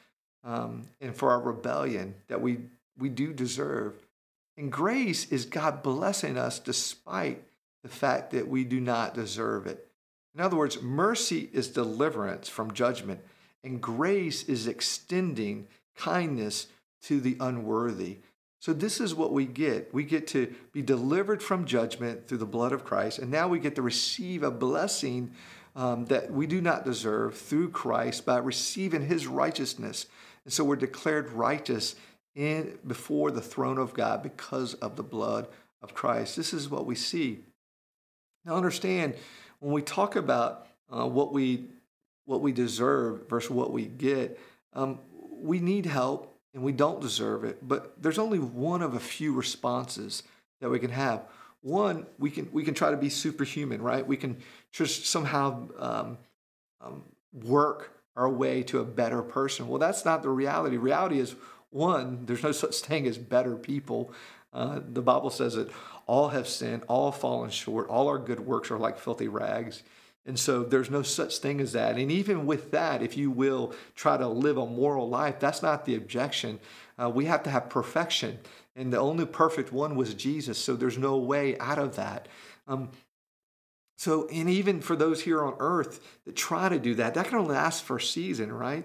um, 0.44 0.88
and 1.00 1.16
for 1.16 1.30
our 1.30 1.40
rebellion 1.40 2.16
that 2.28 2.42
we, 2.42 2.58
we 2.98 3.10
do 3.10 3.34
deserve. 3.34 3.94
And 4.58 4.72
grace 4.72 5.32
is 5.32 5.46
God 5.46 5.84
blessing 5.84 6.38
us 6.38 6.60
despite 6.60 7.44
the 7.84 7.90
fact 7.90 8.32
that 8.32 8.48
we 8.48 8.64
do 8.64 8.80
not 8.80 9.14
deserve 9.14 9.68
it. 9.68 9.88
In 10.34 10.42
other 10.42 10.58
words, 10.58 10.82
mercy 10.82 11.50
is 11.54 11.68
deliverance 11.68 12.50
from 12.50 12.74
judgment, 12.74 13.22
and 13.64 13.80
grace 13.80 14.44
is 14.44 14.68
extending 14.68 15.68
kindness 15.96 16.68
to 17.04 17.20
the 17.20 17.38
unworthy. 17.40 18.18
So, 18.60 18.74
this 18.74 19.00
is 19.00 19.14
what 19.14 19.32
we 19.32 19.46
get. 19.46 19.94
We 19.94 20.04
get 20.04 20.28
to 20.28 20.54
be 20.72 20.82
delivered 20.82 21.44
from 21.44 21.66
judgment 21.66 22.28
through 22.28 22.40
the 22.40 22.46
blood 22.46 22.72
of 22.72 22.84
Christ, 22.84 23.20
and 23.20 23.30
now 23.30 23.48
we 23.48 23.60
get 23.60 23.76
to 23.76 23.82
receive 23.82 24.44
a 24.44 24.52
blessing 24.52 25.32
um, 25.76 26.06
that 26.06 26.32
we 26.32 26.48
do 26.48 26.62
not 26.62 26.86
deserve 26.86 27.38
through 27.38 27.70
Christ 27.70 28.26
by 28.26 28.38
receiving 28.38 29.06
his 29.06 29.28
righteousness. 29.28 30.08
And 30.46 30.54
so 30.54 30.64
we're 30.64 30.78
declared 30.78 31.32
righteous 31.32 31.96
in 32.34 32.78
before 32.86 33.32
the 33.32 33.42
throne 33.42 33.78
of 33.78 33.94
God 33.94 34.24
because 34.24 34.74
of 34.76 34.96
the 34.96 35.04
blood 35.04 35.48
of 35.82 35.94
Christ. 35.94 36.36
This 36.36 36.54
is 36.54 36.70
what 36.70 36.86
we 36.86 36.96
see. 36.96 37.40
Now 38.46 38.56
understand 38.56 39.16
when 39.60 39.74
we 39.74 39.82
talk 39.82 40.16
about 40.16 40.68
uh, 40.90 41.08
what 41.08 41.34
we 41.34 41.66
what 42.26 42.42
we 42.42 42.52
deserve 42.52 43.30
versus 43.30 43.52
what 43.52 43.72
we 43.72 43.86
get, 43.86 44.40
um, 44.74 45.00
we 45.32 45.60
need 45.60 45.86
help 45.86 46.35
and 46.56 46.64
we 46.64 46.72
don't 46.72 47.02
deserve 47.02 47.44
it. 47.44 47.60
But 47.68 48.02
there's 48.02 48.18
only 48.18 48.40
one 48.40 48.82
of 48.82 48.96
a 48.96 49.00
few 49.00 49.34
responses 49.34 50.24
that 50.62 50.70
we 50.70 50.80
can 50.80 50.90
have. 50.90 51.26
One 51.62 52.08
we 52.18 52.32
can 52.32 52.50
we 52.52 52.64
can 52.64 52.74
try 52.74 52.92
to 52.92 52.98
be 52.98 53.10
superhuman 53.10 53.82
right? 53.82 54.08
We 54.08 54.18
can 54.18 54.38
just 54.72 55.06
somehow 55.06 55.68
um, 55.78 56.18
um, 56.82 57.04
work 57.34 57.92
our 58.16 58.30
way 58.30 58.64
to 58.64 58.80
a 58.80 58.86
better 58.86 59.22
person. 59.22 59.68
Well 59.68 59.80
that's 59.80 60.06
not 60.06 60.24
the 60.24 60.30
reality. 60.30 60.78
Reality 60.78 61.20
is 61.20 61.36
one 61.72 62.26
there's 62.26 62.44
no 62.44 62.52
such 62.52 62.80
thing 62.80 63.06
as 63.06 63.18
better 63.18 63.56
people. 63.56 64.14
Uh, 64.54 64.80
the 64.94 65.02
bible 65.02 65.30
says 65.30 65.56
that 65.56 65.70
all 66.08 66.30
have 66.30 66.48
sinned 66.48 66.82
all 66.88 67.12
fallen 67.12 67.50
short 67.50 67.90
all 67.90 68.08
our 68.08 68.18
good 68.18 68.40
works 68.40 68.72
are 68.72 68.80
like 68.80 68.98
filthy 68.98 69.28
rags 69.28 69.84
and 70.26 70.40
so 70.40 70.64
there's 70.64 70.90
no 70.90 71.02
such 71.02 71.38
thing 71.38 71.62
as 71.62 71.74
that 71.74 71.98
and 71.98 72.12
even 72.12 72.46
with 72.46 72.72
that 72.72 73.02
if 73.02 73.16
you 73.18 73.30
will 73.30 73.74
try 73.96 74.18
to 74.18 74.28
live 74.28 74.58
a 74.58 74.66
moral 74.66 75.08
life 75.08 75.40
that's 75.40 75.62
not 75.62 75.86
the 75.86 75.96
objection 75.96 76.60
uh, 76.98 77.10
we 77.10 77.26
have 77.26 77.44
to 77.44 77.50
have 77.50 77.70
perfection 77.70 78.40
and 78.76 78.92
the 78.92 79.00
only 79.00 79.26
perfect 79.26 79.72
one 79.72 79.96
was 79.96 80.14
Jesus. 80.14 80.58
So 80.58 80.76
there's 80.76 80.98
no 80.98 81.18
way 81.18 81.58
out 81.60 81.80
of 81.80 81.96
that. 81.96 82.28
Um, 82.68 82.90
so, 83.98 84.28
and 84.28 84.50
even 84.50 84.82
for 84.82 84.96
those 84.96 85.22
here 85.22 85.44
on 85.44 85.56
earth 85.60 86.02
that 86.26 86.36
try 86.36 86.68
to 86.68 86.78
do 86.78 86.96
that, 86.96 87.14
that 87.14 87.28
can 87.28 87.38
only 87.38 87.56
last 87.56 87.84
for 87.84 87.98
a 87.98 88.02
season, 88.02 88.52
right? 88.52 88.84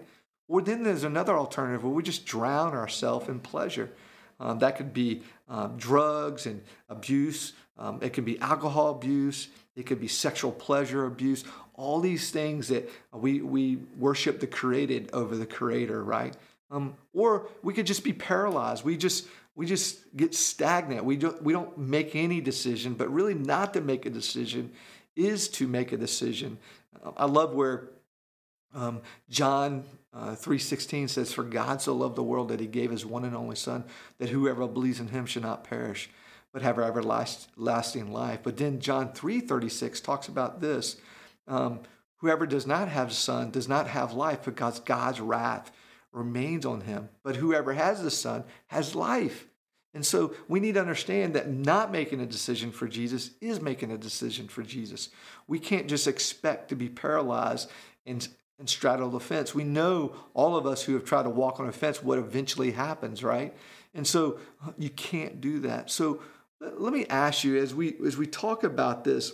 Or 0.48 0.62
then 0.62 0.84
there's 0.84 1.04
another 1.04 1.36
alternative 1.36 1.82
where 1.82 1.92
we 1.92 2.02
just 2.04 2.24
drown 2.24 2.74
ourselves 2.74 3.28
in 3.28 3.40
pleasure. 3.40 3.90
Um, 4.38 4.60
that 4.60 4.76
could 4.76 4.92
be 4.92 5.22
um, 5.48 5.76
drugs 5.76 6.46
and 6.46 6.62
abuse. 6.88 7.52
Um, 7.76 7.98
it 8.02 8.12
could 8.12 8.24
be 8.24 8.38
alcohol 8.38 8.90
abuse. 8.90 9.48
It 9.76 9.86
could 9.86 10.00
be 10.00 10.08
sexual 10.08 10.52
pleasure 10.52 11.06
abuse. 11.06 11.44
All 11.74 12.00
these 12.00 12.30
things 12.30 12.68
that 12.68 12.90
we, 13.12 13.40
we 13.40 13.76
worship 13.98 14.40
the 14.40 14.46
created 14.46 15.10
over 15.12 15.36
the 15.36 15.46
creator, 15.46 16.02
right? 16.02 16.36
Um, 16.70 16.94
or 17.12 17.48
we 17.62 17.72
could 17.74 17.86
just 17.86 18.04
be 18.04 18.12
paralyzed. 18.12 18.84
We 18.84 18.96
just 18.96 19.26
we 19.56 19.66
just 19.66 20.16
get 20.16 20.34
stagnant. 20.34 21.04
We 21.04 21.16
don't 21.16 21.42
we 21.42 21.52
don't 21.52 21.76
make 21.76 22.14
any 22.14 22.40
decision, 22.40 22.94
but 22.94 23.12
really 23.12 23.34
not 23.34 23.74
to 23.74 23.80
make 23.80 24.06
a 24.06 24.10
decision 24.10 24.72
is 25.16 25.48
to 25.48 25.66
make 25.66 25.92
a 25.92 25.96
decision. 25.96 26.58
I 27.16 27.26
love 27.26 27.54
where 27.54 27.90
um, 28.74 29.00
John 29.28 29.84
uh, 30.12 30.30
3.16 30.30 31.08
says, 31.10 31.32
For 31.32 31.42
God 31.42 31.82
so 31.82 31.94
loved 31.94 32.16
the 32.16 32.22
world 32.22 32.48
that 32.48 32.60
he 32.60 32.66
gave 32.66 32.90
his 32.90 33.04
one 33.04 33.24
and 33.24 33.34
only 33.34 33.56
Son, 33.56 33.84
that 34.18 34.28
whoever 34.28 34.66
believes 34.66 35.00
in 35.00 35.08
him 35.08 35.26
should 35.26 35.42
not 35.42 35.64
perish, 35.64 36.10
but 36.52 36.62
have 36.62 36.78
everlasting 36.78 38.12
life. 38.12 38.40
But 38.42 38.56
then 38.56 38.80
John 38.80 39.10
3.36 39.10 40.02
talks 40.02 40.28
about 40.28 40.60
this. 40.60 40.96
Um, 41.46 41.80
whoever 42.18 42.46
does 42.46 42.66
not 42.66 42.88
have 42.88 43.12
Son 43.12 43.50
does 43.50 43.68
not 43.68 43.86
have 43.88 44.12
life 44.12 44.44
because 44.44 44.80
God's 44.80 45.20
wrath 45.20 45.70
remains 46.12 46.66
on 46.66 46.82
him. 46.82 47.08
But 47.22 47.36
whoever 47.36 47.72
has 47.72 48.02
the 48.02 48.10
Son 48.10 48.44
has 48.68 48.94
life. 48.94 49.46
And 49.92 50.06
so 50.06 50.34
we 50.48 50.60
need 50.60 50.74
to 50.74 50.80
understand 50.80 51.34
that 51.34 51.50
not 51.50 51.90
making 51.90 52.20
a 52.20 52.26
decision 52.26 52.70
for 52.70 52.86
Jesus 52.86 53.30
is 53.40 53.60
making 53.60 53.90
a 53.90 53.98
decision 53.98 54.46
for 54.46 54.62
Jesus. 54.62 55.08
We 55.48 55.58
can't 55.58 55.88
just 55.88 56.06
expect 56.06 56.68
to 56.68 56.76
be 56.76 56.88
paralyzed 56.88 57.68
and, 58.06 58.26
and 58.58 58.68
straddle 58.68 59.10
the 59.10 59.18
fence. 59.18 59.52
We 59.52 59.64
know 59.64 60.14
all 60.32 60.56
of 60.56 60.64
us 60.66 60.82
who 60.82 60.94
have 60.94 61.04
tried 61.04 61.24
to 61.24 61.30
walk 61.30 61.58
on 61.58 61.68
a 61.68 61.72
fence 61.72 62.02
what 62.02 62.18
eventually 62.18 62.70
happens, 62.70 63.24
right? 63.24 63.52
And 63.92 64.06
so 64.06 64.38
you 64.78 64.90
can't 64.90 65.40
do 65.40 65.58
that. 65.60 65.90
So 65.90 66.22
let 66.60 66.92
me 66.92 67.06
ask 67.06 67.44
you 67.44 67.56
as 67.56 67.74
we 67.74 67.96
as 68.06 68.16
we 68.16 68.26
talk 68.26 68.64
about 68.64 69.04
this, 69.04 69.32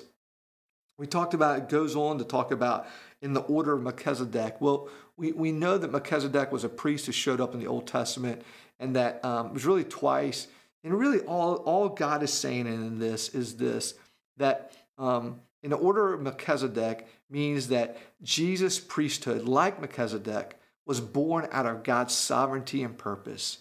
we 0.99 1.07
talked 1.07 1.35
about 1.35 1.59
it 1.59 1.69
goes 1.69 1.97
on 1.97 2.19
to 2.19 2.25
talk 2.25 2.53
about 2.53 2.87
in 3.21 3.33
the 3.33 3.41
order 3.41 3.75
of 3.75 3.83
Melchizedek. 3.83 4.61
Well, 4.61 4.89
we, 5.17 5.33
we 5.33 5.53
know 5.53 5.79
that 5.79 5.91
Melchizedek 5.91 6.53
was 6.53 6.65
a 6.65 6.69
priest 6.69 7.07
who 7.07 7.13
showed 7.13 7.41
up 7.41 7.55
in 7.55 7.61
the 7.61 7.67
Old 7.67 7.87
Testament 7.87 8.43
and 8.79 8.95
that 8.97 9.25
um, 9.25 9.53
was 9.55 9.65
really 9.65 9.85
twice. 9.85 10.47
And 10.85 10.95
really, 10.95 11.21
all, 11.21 11.57
all 11.57 11.89
God 11.89 12.23
is 12.23 12.33
saying 12.33 12.67
in 12.67 12.99
this 12.99 13.31
is 13.31 13.57
this 13.57 13.95
that 14.37 14.73
um, 14.99 15.41
in 15.63 15.71
the 15.71 15.77
order 15.77 16.13
of 16.13 16.21
Melchizedek 16.21 17.09
means 17.31 17.69
that 17.69 17.97
Jesus' 18.23 18.79
priesthood, 18.79 19.49
like 19.49 19.81
Melchizedek, 19.81 20.59
was 20.87 21.01
born 21.01 21.49
out 21.51 21.67
of 21.67 21.83
God's 21.83 22.15
sovereignty 22.15 22.83
and 22.83 22.97
purpose. 22.97 23.59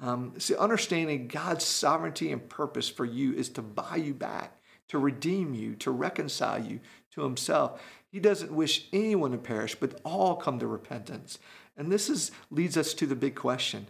Um, 0.00 0.34
see, 0.38 0.54
understanding 0.54 1.28
God's 1.28 1.64
sovereignty 1.64 2.30
and 2.30 2.48
purpose 2.48 2.88
for 2.88 3.04
you 3.04 3.32
is 3.32 3.48
to 3.50 3.62
buy 3.62 3.96
you 3.96 4.14
back, 4.14 4.60
to 4.88 4.98
redeem 4.98 5.54
you, 5.54 5.74
to 5.76 5.90
reconcile 5.90 6.62
you 6.62 6.80
to 7.12 7.22
Himself. 7.22 7.82
He 8.10 8.20
doesn't 8.20 8.52
wish 8.52 8.86
anyone 8.92 9.32
to 9.32 9.38
perish, 9.38 9.74
but 9.74 10.00
all 10.04 10.36
come 10.36 10.58
to 10.60 10.66
repentance. 10.66 11.38
And 11.76 11.90
this 11.90 12.08
is, 12.08 12.30
leads 12.50 12.76
us 12.76 12.94
to 12.94 13.06
the 13.06 13.16
big 13.16 13.34
question 13.34 13.86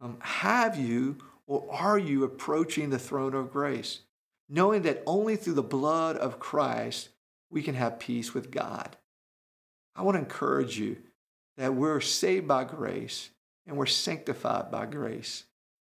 um, 0.00 0.18
Have 0.20 0.76
you 0.76 1.18
or 1.46 1.66
are 1.70 1.98
you 1.98 2.24
approaching 2.24 2.90
the 2.90 2.98
throne 2.98 3.34
of 3.34 3.52
grace? 3.52 4.00
Knowing 4.48 4.82
that 4.82 5.02
only 5.06 5.36
through 5.36 5.54
the 5.54 5.62
blood 5.62 6.16
of 6.16 6.38
Christ 6.38 7.10
we 7.50 7.62
can 7.62 7.74
have 7.74 7.98
peace 7.98 8.34
with 8.34 8.50
God. 8.50 8.96
I 9.94 10.02
want 10.02 10.16
to 10.16 10.20
encourage 10.20 10.78
you 10.78 10.96
that 11.56 11.74
we're 11.74 12.00
saved 12.00 12.48
by 12.48 12.64
grace 12.64 13.30
and 13.66 13.76
we're 13.76 13.86
sanctified 13.86 14.70
by 14.70 14.86
grace. 14.86 15.44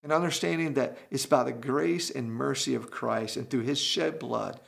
And 0.01 0.13
understanding 0.13 0.75
that 0.75 0.97
it's 1.11 1.25
by 1.25 1.43
the 1.43 1.51
grace 1.51 2.09
and 2.09 2.31
mercy 2.31 2.73
of 2.73 2.89
Christ 2.89 3.35
and 3.35 3.49
through 3.49 3.63
his 3.63 3.79
shed 3.79 4.17
blood 4.17 4.59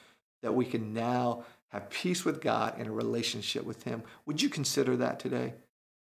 that 0.44 0.54
we 0.54 0.66
can 0.66 0.94
now 0.94 1.46
have 1.70 1.90
peace 1.90 2.26
with 2.26 2.42
God 2.42 2.76
and 2.78 2.88
a 2.88 2.92
relationship 2.92 3.64
with 3.64 3.84
him. 3.84 4.04
Would 4.26 4.42
you 4.42 4.50
consider 4.50 4.98
that 4.98 5.20
today? 5.20 5.54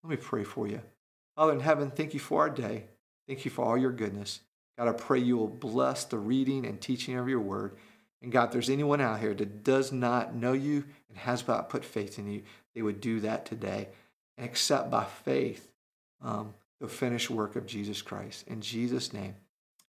Let 0.04 0.10
me 0.10 0.16
pray 0.16 0.44
for 0.44 0.68
you. 0.68 0.80
Father 1.34 1.52
in 1.52 1.60
heaven, 1.60 1.90
thank 1.90 2.14
you 2.14 2.20
for 2.20 2.42
our 2.42 2.50
day. 2.50 2.84
Thank 3.26 3.44
you 3.44 3.50
for 3.50 3.64
all 3.64 3.76
your 3.76 3.90
goodness. 3.90 4.40
God, 4.78 4.88
I 4.88 4.92
pray 4.92 5.18
you 5.18 5.36
will 5.36 5.48
bless 5.48 6.04
the 6.04 6.18
reading 6.18 6.64
and 6.64 6.80
teaching 6.80 7.16
of 7.16 7.28
your 7.28 7.40
word. 7.40 7.76
And 8.22 8.30
God, 8.30 8.46
if 8.46 8.52
there's 8.52 8.70
anyone 8.70 9.00
out 9.00 9.20
here 9.20 9.34
that 9.34 9.64
does 9.64 9.90
not 9.90 10.34
know 10.34 10.52
you 10.52 10.84
and 11.08 11.18
has 11.18 11.46
not 11.46 11.68
put 11.68 11.84
faith 11.84 12.18
in 12.18 12.30
you, 12.30 12.42
they 12.74 12.82
would 12.82 13.00
do 13.00 13.20
that 13.20 13.44
today 13.44 13.88
and 14.36 14.46
accept 14.46 14.90
by 14.90 15.04
faith 15.04 15.70
um, 16.22 16.54
the 16.80 16.88
finished 16.88 17.30
work 17.30 17.56
of 17.56 17.66
Jesus 17.66 18.02
Christ. 18.02 18.46
In 18.46 18.60
Jesus' 18.60 19.12
name, 19.12 19.34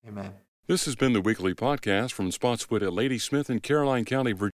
amen. 0.08 0.34
This 0.68 0.86
has 0.86 0.96
been 0.96 1.14
the 1.14 1.22
weekly 1.22 1.56
podcast 1.56 2.12
from 2.12 2.32
Spotswood 2.32 2.84
at 2.84 2.94
Ladysmith 2.94 3.50
in 3.50 3.60
Caroline 3.60 4.06
County, 4.06 4.34
Virginia. 4.34 4.48